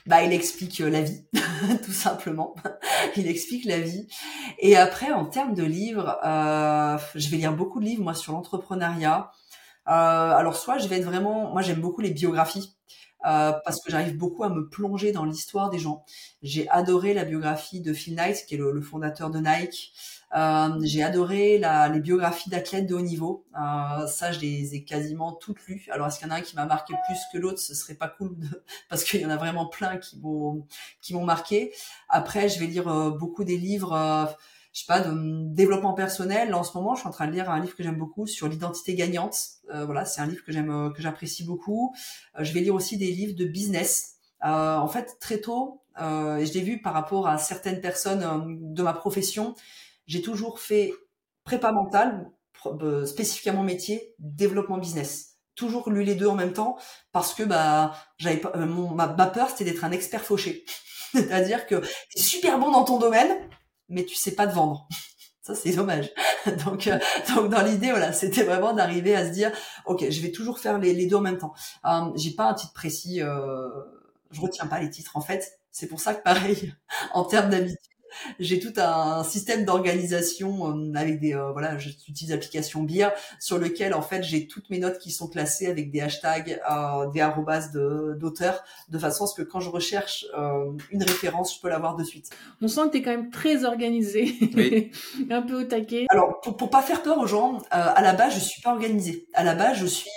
[0.06, 1.24] bah, il explique euh, la vie,
[1.84, 2.54] tout simplement.
[3.16, 4.06] il explique la vie.
[4.58, 8.32] Et après, en termes de livres, euh, je vais lire beaucoup de livres, moi, sur
[8.32, 9.30] l'entrepreneuriat.
[9.88, 11.50] Euh, alors, soit je vais être vraiment...
[11.52, 12.74] Moi, j'aime beaucoup les biographies.
[13.24, 16.04] Euh, parce que j'arrive beaucoup à me plonger dans l'histoire des gens.
[16.42, 19.92] J'ai adoré la biographie de Phil Knight, qui est le, le fondateur de Nike.
[20.34, 23.44] Euh, j'ai adoré la, les biographies d'athlètes de haut niveau.
[23.54, 25.86] Euh, ça, je les ai quasiment toutes lues.
[25.90, 27.58] Alors, est-ce qu'il y en a un qui m'a marqué plus que l'autre?
[27.58, 28.36] Ce serait pas cool
[28.88, 30.66] parce qu'il y en a vraiment plein qui m'ont
[31.00, 31.72] qui m'ont marqué.
[32.08, 33.92] Après, je vais lire euh, beaucoup des livres.
[33.92, 34.26] Euh,
[34.72, 36.54] je sais pas, de développement personnel.
[36.54, 38.48] En ce moment, je suis en train de lire un livre que j'aime beaucoup sur
[38.48, 39.36] l'identité gagnante.
[39.74, 41.94] Euh, voilà, c'est un livre que j'aime, que j'apprécie beaucoup.
[42.38, 44.14] je vais lire aussi des livres de business.
[44.40, 48.94] en fait, très tôt, et je l'ai vu par rapport à certaines personnes de ma
[48.94, 49.54] profession,
[50.12, 50.92] j'ai toujours fait
[51.42, 52.30] prépa mentale,
[52.66, 55.38] euh, spécifiquement métier, développement business.
[55.54, 56.76] Toujours lu les deux en même temps
[57.12, 60.64] parce que bah j'avais euh, mon ma, peur c'était d'être un expert fauché.
[61.12, 61.76] C'est-à-dire que
[62.10, 63.48] tu es super bon dans ton domaine
[63.88, 64.86] mais tu sais pas te vendre.
[65.42, 66.10] Ça c'est dommage.
[66.66, 66.98] donc euh,
[67.34, 69.50] donc dans l'idée voilà, c'était vraiment d'arriver à se dire
[69.86, 71.54] OK, je vais toujours faire les, les deux en même temps.
[71.86, 73.68] Euh, j'ai pas un titre précis euh,
[74.30, 75.58] je retiens pas les titres en fait.
[75.70, 76.74] C'est pour ça que pareil,
[77.14, 77.78] en termes d'habitude,
[78.38, 83.08] j'ai tout un système d'organisation euh, avec des euh, voilà, j'utilise l'application Beer
[83.38, 87.10] sur lequel en fait j'ai toutes mes notes qui sont classées avec des hashtags, euh,
[87.10, 90.26] des arrobas d'auteurs, de, façon à ce que quand je recherche
[90.90, 92.30] une référence, je peux l'avoir de suite.
[92.60, 94.36] On sent que tu es quand même très organisé,
[95.30, 96.06] un peu au taquet.
[96.10, 99.26] Alors pour, pour pas faire peur aux gens, à la base je suis pas organisée.
[99.34, 100.10] À la base je suis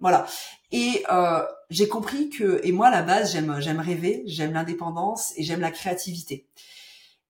[0.00, 0.26] voilà.
[0.72, 5.32] Et euh, j'ai compris que, et moi à la base, j'aime, j'aime rêver, j'aime l'indépendance
[5.36, 6.46] et j'aime la créativité.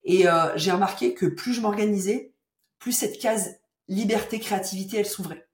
[0.04, 2.34] Et euh, j'ai remarqué que plus je m'organisais,
[2.78, 5.48] plus cette case liberté, créativité, elle s'ouvrait.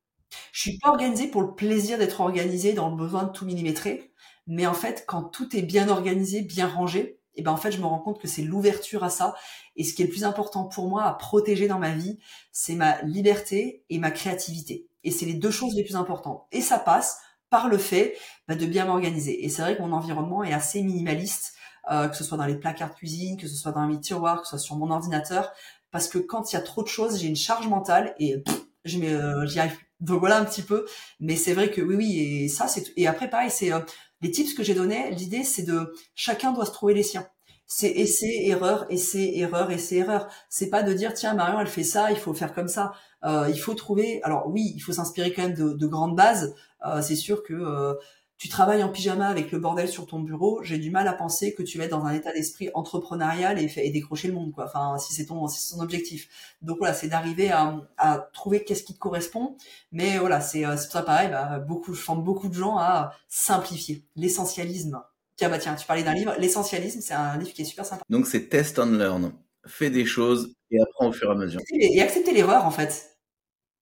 [0.53, 4.13] Je suis pas organisée pour le plaisir d'être organisée, dans le besoin de tout millimétrer,
[4.47, 7.71] mais en fait, quand tout est bien organisé, bien rangé, et eh ben en fait,
[7.71, 9.35] je me rends compte que c'est l'ouverture à ça.
[9.77, 12.19] Et ce qui est le plus important pour moi à protéger dans ma vie,
[12.51, 14.89] c'est ma liberté et ma créativité.
[15.05, 16.47] Et c'est les deux choses les plus importantes.
[16.51, 17.19] Et ça passe
[17.51, 18.17] par le fait
[18.49, 19.45] bah, de bien m'organiser.
[19.45, 21.56] Et c'est vrai que mon environnement est assez minimaliste.
[21.91, 24.43] Euh, que ce soit dans les placards de cuisine, que ce soit dans mes tiroirs,
[24.43, 25.53] que ce soit sur mon ordinateur,
[25.93, 28.43] parce que quand il y a trop de choses, j'ai une charge mentale et
[28.85, 29.77] je euh, j'y arrive.
[30.01, 30.85] Donc voilà un petit peu,
[31.21, 33.79] mais c'est vrai que oui, oui, et ça c'est et après pareil, c'est euh,
[34.21, 35.11] les tips que j'ai donnés.
[35.13, 37.27] L'idée c'est de chacun doit se trouver les siens.
[37.69, 40.29] C'est essai, erreur, essai, erreur, essai, erreur.
[40.49, 42.93] C'est pas de dire tiens Marion elle fait ça, il faut faire comme ça.
[43.25, 44.21] Euh, il faut trouver.
[44.25, 46.55] Alors oui, il faut s'inspirer quand même de, de grandes bases.
[46.85, 47.97] Euh, c'est sûr que
[48.39, 51.55] tu travailles en pyjama avec le bordel sur ton bureau, j'ai du mal à penser
[51.55, 54.67] que tu vas être dans un état d'esprit entrepreneurial et, et, décrocher le monde, quoi.
[54.67, 56.29] Enfin, si c'est ton, si c'est ton objectif.
[56.61, 59.57] Donc voilà, c'est d'arriver à, à, trouver qu'est-ce qui te correspond.
[59.91, 61.31] Mais voilà, c'est, euh, c'est ça pareil.
[61.31, 65.01] Bah, beaucoup, je forme beaucoup de gens à simplifier l'essentialisme.
[65.37, 66.35] Tiens, bah tiens, tu parlais d'un livre.
[66.39, 68.03] L'essentialisme, c'est un livre qui est super sympa.
[68.11, 69.33] Donc c'est test and learn.
[69.67, 71.61] Fais des choses et apprends au fur et à mesure.
[71.73, 73.16] Et accepter l'erreur, en fait.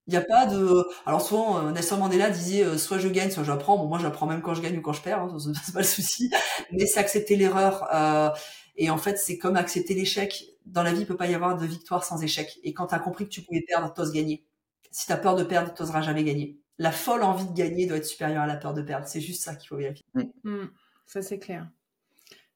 [0.06, 0.84] Il n'y a pas de.
[1.06, 3.78] Alors souvent, euh, Nelson Mandela disait euh, soit je gagne, soit j'apprends.
[3.78, 5.86] Bon, moi, j'apprends même quand je gagne ou quand je perds, hein, c'est pas le
[5.86, 6.30] souci.
[6.72, 7.88] Mais c'est accepter l'erreur.
[7.94, 8.30] Euh,
[8.76, 10.44] et en fait, c'est comme accepter l'échec.
[10.66, 12.58] Dans la vie, il peut pas y avoir de victoire sans échec.
[12.62, 14.44] Et quand tu as compris que tu pouvais perdre, t'oses gagner.
[14.90, 16.58] Si tu as peur de perdre, t'oseras jamais gagner.
[16.78, 19.06] La folle envie de gagner doit être supérieure à la peur de perdre.
[19.06, 20.04] C'est juste ça qu'il faut vérifier.
[20.14, 20.22] Mm.
[20.44, 20.70] Mm.
[21.06, 21.68] ça, c'est clair.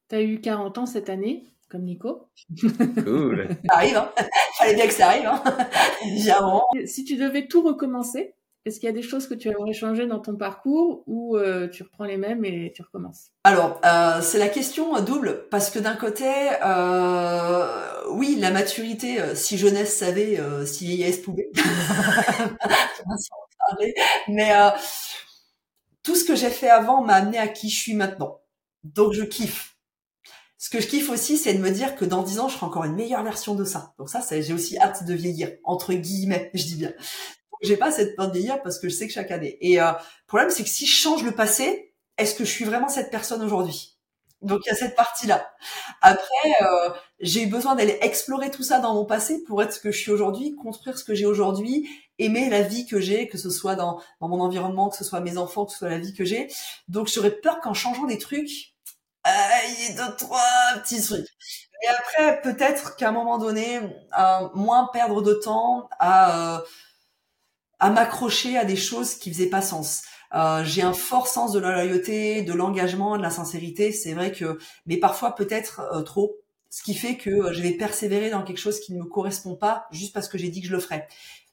[0.08, 2.28] Tu as eu 40 ans cette année comme Nico.
[3.04, 3.48] Cool.
[3.70, 4.12] ça arrive, hein.
[4.58, 5.42] Fallait bien que ça arrive, hein.
[6.86, 8.34] Si tu devais tout recommencer,
[8.68, 11.68] est-ce qu'il y a des choses que tu aimerais changer dans ton parcours ou euh,
[11.68, 13.30] tu reprends les mêmes et tu recommences?
[13.44, 16.30] Alors, euh, c'est la question double parce que d'un côté,
[16.62, 17.66] euh,
[18.10, 21.50] oui, la maturité, euh, si jeunesse savait, euh, si vieillesse pouvait.
[24.28, 24.52] Mais
[26.02, 28.40] tout ce que j'ai fait avant m'a amené à qui je suis maintenant.
[28.84, 29.77] Donc je kiffe
[30.58, 32.66] ce que je kiffe aussi, c'est de me dire que dans dix ans, je serai
[32.66, 33.94] encore une meilleure version de ça.
[33.96, 36.92] Donc ça, j'ai aussi hâte de vieillir, entre guillemets, je dis bien.
[37.62, 39.56] J'ai pas cette peur de vieillir parce que je sais que chaque année.
[39.60, 39.92] Et euh,
[40.26, 43.42] problème, c'est que si je change le passé, est-ce que je suis vraiment cette personne
[43.42, 43.98] aujourd'hui?
[44.42, 45.48] Donc il y a cette partie-là.
[46.00, 46.90] Après, euh,
[47.20, 49.98] j'ai eu besoin d'aller explorer tout ça dans mon passé pour être ce que je
[49.98, 51.88] suis aujourd'hui, construire ce que j'ai aujourd'hui,
[52.18, 55.20] aimer la vie que j'ai, que ce soit dans, dans mon environnement, que ce soit
[55.20, 56.48] mes enfants, que ce soit la vie que j'ai.
[56.86, 58.74] Donc j'aurais peur qu'en changeant des trucs,
[59.88, 60.40] il deux, trois
[60.82, 61.28] petits trucs.
[61.82, 63.80] Et après, peut-être qu'à un moment donné,
[64.54, 66.60] moins perdre de temps à, euh,
[67.78, 70.02] à m'accrocher à des choses qui faisaient pas sens.
[70.34, 73.92] Euh, j'ai un fort sens de la loyauté, de l'engagement, de la sincérité.
[73.92, 76.36] C'est vrai que, mais parfois peut-être euh, trop,
[76.70, 79.86] ce qui fait que je vais persévérer dans quelque chose qui ne me correspond pas
[79.90, 81.08] juste parce que j'ai dit que je le ferais.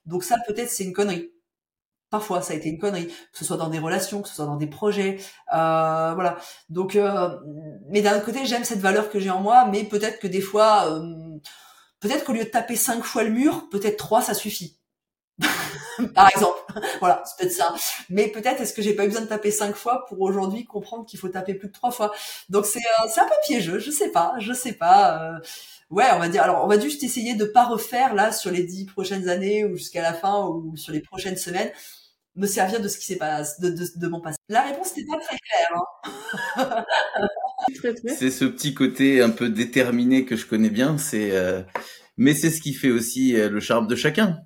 [0.06, 1.32] Donc ça, peut-être, c'est une connerie.
[2.16, 4.46] Parfois, ça a été une connerie, que ce soit dans des relations, que ce soit
[4.46, 5.18] dans des projets,
[5.54, 6.38] euh, voilà.
[6.70, 6.98] Donc,
[7.90, 10.98] mais d'un côté, j'aime cette valeur que j'ai en moi, mais peut-être que des fois,
[12.00, 14.78] peut-être qu'au lieu de taper cinq fois le mur, peut-être trois, ça suffit.
[16.14, 16.60] par exemple.
[17.00, 17.74] voilà, c'est peut-être ça.
[18.10, 21.06] Mais peut-être est-ce que j'ai pas eu besoin de taper cinq fois pour aujourd'hui comprendre
[21.06, 22.12] qu'il faut taper plus de trois fois?
[22.50, 25.22] Donc c'est euh, c'est un peu piégeux, je sais pas, je sais pas.
[25.22, 25.40] Euh,
[25.90, 26.44] ouais, on va dire.
[26.44, 29.76] Alors on va juste essayer de pas refaire là sur les dix prochaines années ou
[29.76, 31.72] jusqu'à la fin ou sur les prochaines semaines
[32.36, 34.38] me servir de ce qui s'est passé, de, de, de, mon passé.
[34.50, 35.72] La réponse n'est pas très claire.
[36.58, 36.86] Hein.
[38.18, 40.98] c'est ce petit côté un peu déterminé que je connais bien.
[40.98, 41.62] C'est euh,
[42.18, 44.40] mais c'est ce qui fait aussi le charme de chacun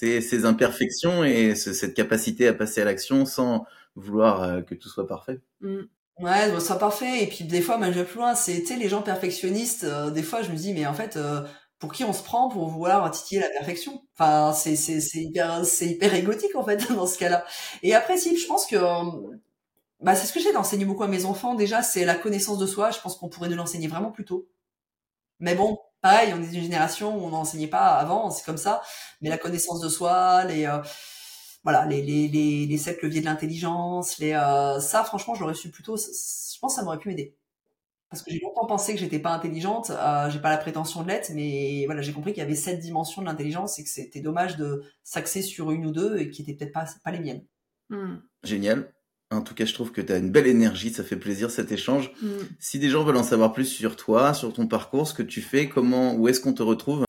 [0.00, 3.66] c'est ces imperfections et cette capacité à passer à l'action sans
[3.96, 5.40] vouloir euh, que tout soit parfait.
[5.60, 5.80] Mm.
[6.20, 7.22] Ouais, ça soit parfait.
[7.22, 10.50] Et puis des fois, même plus loin, c'est, les gens perfectionnistes, euh, des fois, je
[10.50, 11.42] me dis, mais en fait, euh,
[11.80, 15.64] pour qui on se prend pour vouloir titiller la perfection Enfin, c'est, c'est, c'est hyper,
[15.66, 17.44] c'est hyper égotique, en fait, dans ce cas-là.
[17.82, 18.76] Et après, si, je pense que,
[20.00, 21.54] bah, c'est ce que j'ai d'enseigner beaucoup à mes enfants.
[21.54, 22.90] Déjà, c'est la connaissance de soi.
[22.90, 24.48] Je pense qu'on pourrait nous l'enseigner vraiment plus tôt.
[25.40, 28.82] Mais bon, pareil, on est d'une génération où on n'enseignait pas avant, c'est comme ça.
[29.22, 30.78] Mais la connaissance de soi, les euh,
[31.64, 35.70] voilà, les les les, les sept leviers de l'intelligence, les euh, ça, franchement, j'aurais su
[35.70, 35.96] plutôt.
[35.98, 37.36] Je pense que ça m'aurait pu m'aider.
[38.10, 41.08] Parce que j'ai longtemps pensé que j'étais pas intelligente, euh, j'ai pas la prétention de
[41.08, 44.20] l'être, mais voilà, j'ai compris qu'il y avait sept dimensions de l'intelligence et que c'était
[44.20, 47.44] dommage de s'axer sur une ou deux et qui étaient peut-être pas pas les miennes.
[47.88, 48.16] Hmm.
[48.42, 48.92] Génial.
[49.32, 51.70] En tout cas, je trouve que tu as une belle énergie, ça fait plaisir cet
[51.70, 52.10] échange.
[52.20, 52.28] Mm.
[52.58, 55.40] Si des gens veulent en savoir plus sur toi, sur ton parcours, ce que tu
[55.40, 57.04] fais, comment, où est-ce qu'on te retrouve?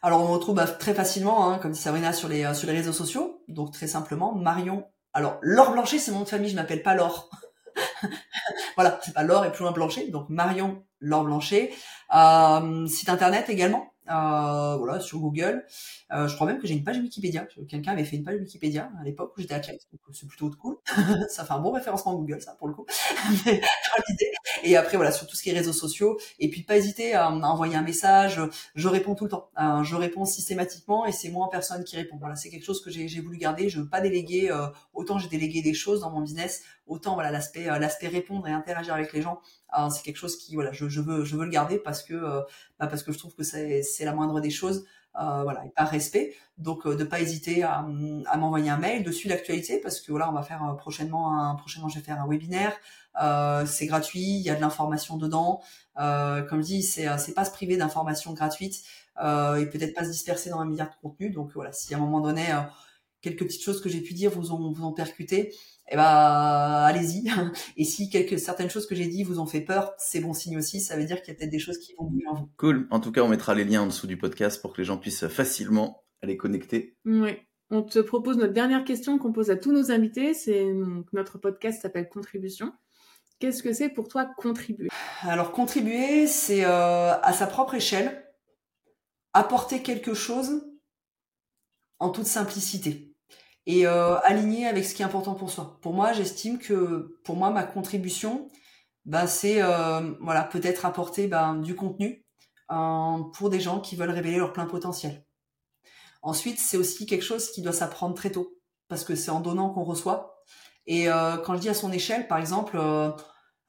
[0.00, 2.68] Alors, on me retrouve bah, très facilement, hein, comme dit Sabrina, sur les, euh, sur
[2.68, 3.42] les réseaux sociaux.
[3.48, 4.84] Donc, très simplement, Marion.
[5.12, 7.30] Alors, Laure Blanchet, c'est mon nom de famille, je m'appelle pas Laure.
[8.76, 10.08] voilà, c'est pas Laure et plus loin Blanchet.
[10.08, 11.72] Donc, Marion Laure Blanchet.
[12.14, 15.64] Euh, site internet également, euh, voilà, sur Google.
[16.12, 17.46] Euh, je crois même que j'ai une page Wikipédia.
[17.68, 20.76] Quelqu'un avait fait une page Wikipédia à l'époque où j'étais à donc c'est plutôt cool.
[21.28, 22.86] ça fait un bon référencement Google, ça, pour le coup.
[24.62, 26.18] et après, voilà, sur tout ce qui est réseaux sociaux.
[26.38, 28.40] Et puis, pas hésiter à, envoyer un message.
[28.74, 29.50] Je réponds tout le temps.
[29.58, 32.16] Euh, je réponds systématiquement et c'est moi en personne qui répond.
[32.18, 33.68] Voilà, c'est quelque chose que j'ai voulu garder.
[33.68, 34.50] Je veux pas déléguer.
[34.50, 38.46] Euh, autant j'ai délégué des choses dans mon business, autant voilà l'aspect euh, l'aspect répondre
[38.48, 39.40] et interagir avec les gens.
[39.90, 42.14] c'est quelque chose qui voilà, je, veux je veux le garder parce que
[42.78, 44.86] bah parce que je trouve que c'est la moindre des choses.
[45.18, 46.34] Euh, voilà, et par respect.
[46.58, 47.82] Donc, euh, de pas hésiter à,
[48.36, 51.88] m'envoyer un mail dessus l'actualité parce que voilà, on va faire euh, prochainement un prochainement,
[51.88, 52.76] je vais faire un webinaire.
[53.66, 55.62] C'est gratuit, il y a de l'information dedans.
[55.96, 58.82] Comme je dis, c'est c'est pas se priver d'informations gratuites
[59.18, 61.32] et peut-être pas se disperser dans un milliard de contenus.
[61.32, 62.44] Donc voilà, si à un moment donné
[63.22, 65.54] quelques petites choses que j'ai pu dire vous ont vous ont percuté,
[65.88, 67.30] eh ben allez-y.
[67.76, 70.58] Et si quelques certaines choses que j'ai dit vous ont fait peur, c'est bon signe
[70.58, 70.80] aussi.
[70.80, 72.50] Ça veut dire qu'il y a peut-être des choses qui vont bouger en vous.
[72.56, 72.88] Cool.
[72.90, 74.98] En tout cas, on mettra les liens en dessous du podcast pour que les gens
[74.98, 76.96] puissent facilement aller connecter.
[77.04, 77.36] Oui.
[77.70, 80.34] On te propose notre dernière question qu'on pose à tous nos invités.
[80.34, 80.66] C'est
[81.12, 82.72] notre podcast s'appelle Contribution.
[83.38, 84.88] Qu'est-ce que c'est pour toi contribuer?
[85.22, 88.24] Alors contribuer, c'est euh, à sa propre échelle
[89.34, 90.64] apporter quelque chose
[91.98, 93.15] en toute simplicité
[93.66, 95.78] et euh, avec ce qui est important pour soi.
[95.82, 98.48] Pour moi, j'estime que pour moi ma contribution,
[99.04, 102.24] bah, c'est euh, voilà peut-être apporter bah, du contenu
[102.70, 105.24] euh, pour des gens qui veulent révéler leur plein potentiel.
[106.22, 108.56] Ensuite, c'est aussi quelque chose qui doit s'apprendre très tôt
[108.88, 110.44] parce que c'est en donnant qu'on reçoit.
[110.86, 113.10] Et euh, quand je dis à son échelle, par exemple, euh,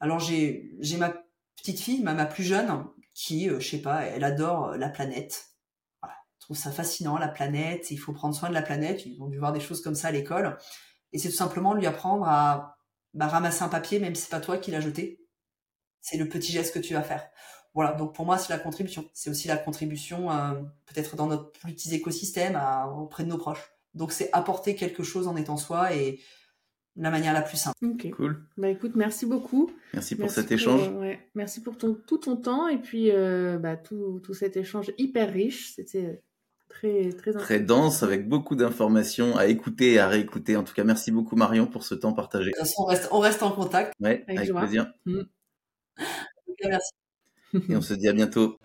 [0.00, 1.12] alors j'ai j'ai ma
[1.56, 2.84] petite fille, ma, ma plus jeune,
[3.14, 5.57] qui, je sais pas, elle adore la planète
[6.48, 9.38] trouve ça fascinant, la planète, il faut prendre soin de la planète, ils ont dû
[9.38, 10.56] voir des choses comme ça à l'école.
[11.12, 12.78] Et c'est tout simplement lui apprendre à
[13.12, 15.20] bah, ramasser un papier, même si c'est pas toi qui l'as jeté.
[16.00, 17.28] C'est le petit geste que tu vas faire.
[17.74, 19.04] Voilà, donc pour moi, c'est la contribution.
[19.12, 20.54] C'est aussi la contribution, euh,
[20.86, 22.58] peut-être dans notre plus petit écosystème,
[22.96, 23.70] auprès de nos proches.
[23.94, 26.20] Donc c'est apporter quelque chose en étant soi et
[26.96, 27.76] la manière la plus simple.
[27.84, 28.10] Ok.
[28.10, 28.42] Cool.
[28.56, 29.70] Bah écoute, merci beaucoup.
[29.92, 30.88] Merci pour Merci cet échange.
[30.88, 31.28] euh, ouais.
[31.34, 35.32] Merci pour ton, tout ton temps et puis euh, bah, tout, tout cet échange hyper
[35.32, 35.74] riche.
[35.74, 36.22] C'était
[36.68, 40.56] très très Très dense, avec beaucoup d'informations à écouter et à réécouter.
[40.56, 42.50] En tout cas, merci beaucoup Marion pour ce temps partagé.
[42.50, 43.94] De toute façon, on reste, on reste en contact.
[44.00, 44.92] Ouais, Avec plaisir.
[45.06, 45.12] En
[46.46, 46.92] tout cas, Merci.
[47.68, 48.58] Et on se dit à bientôt.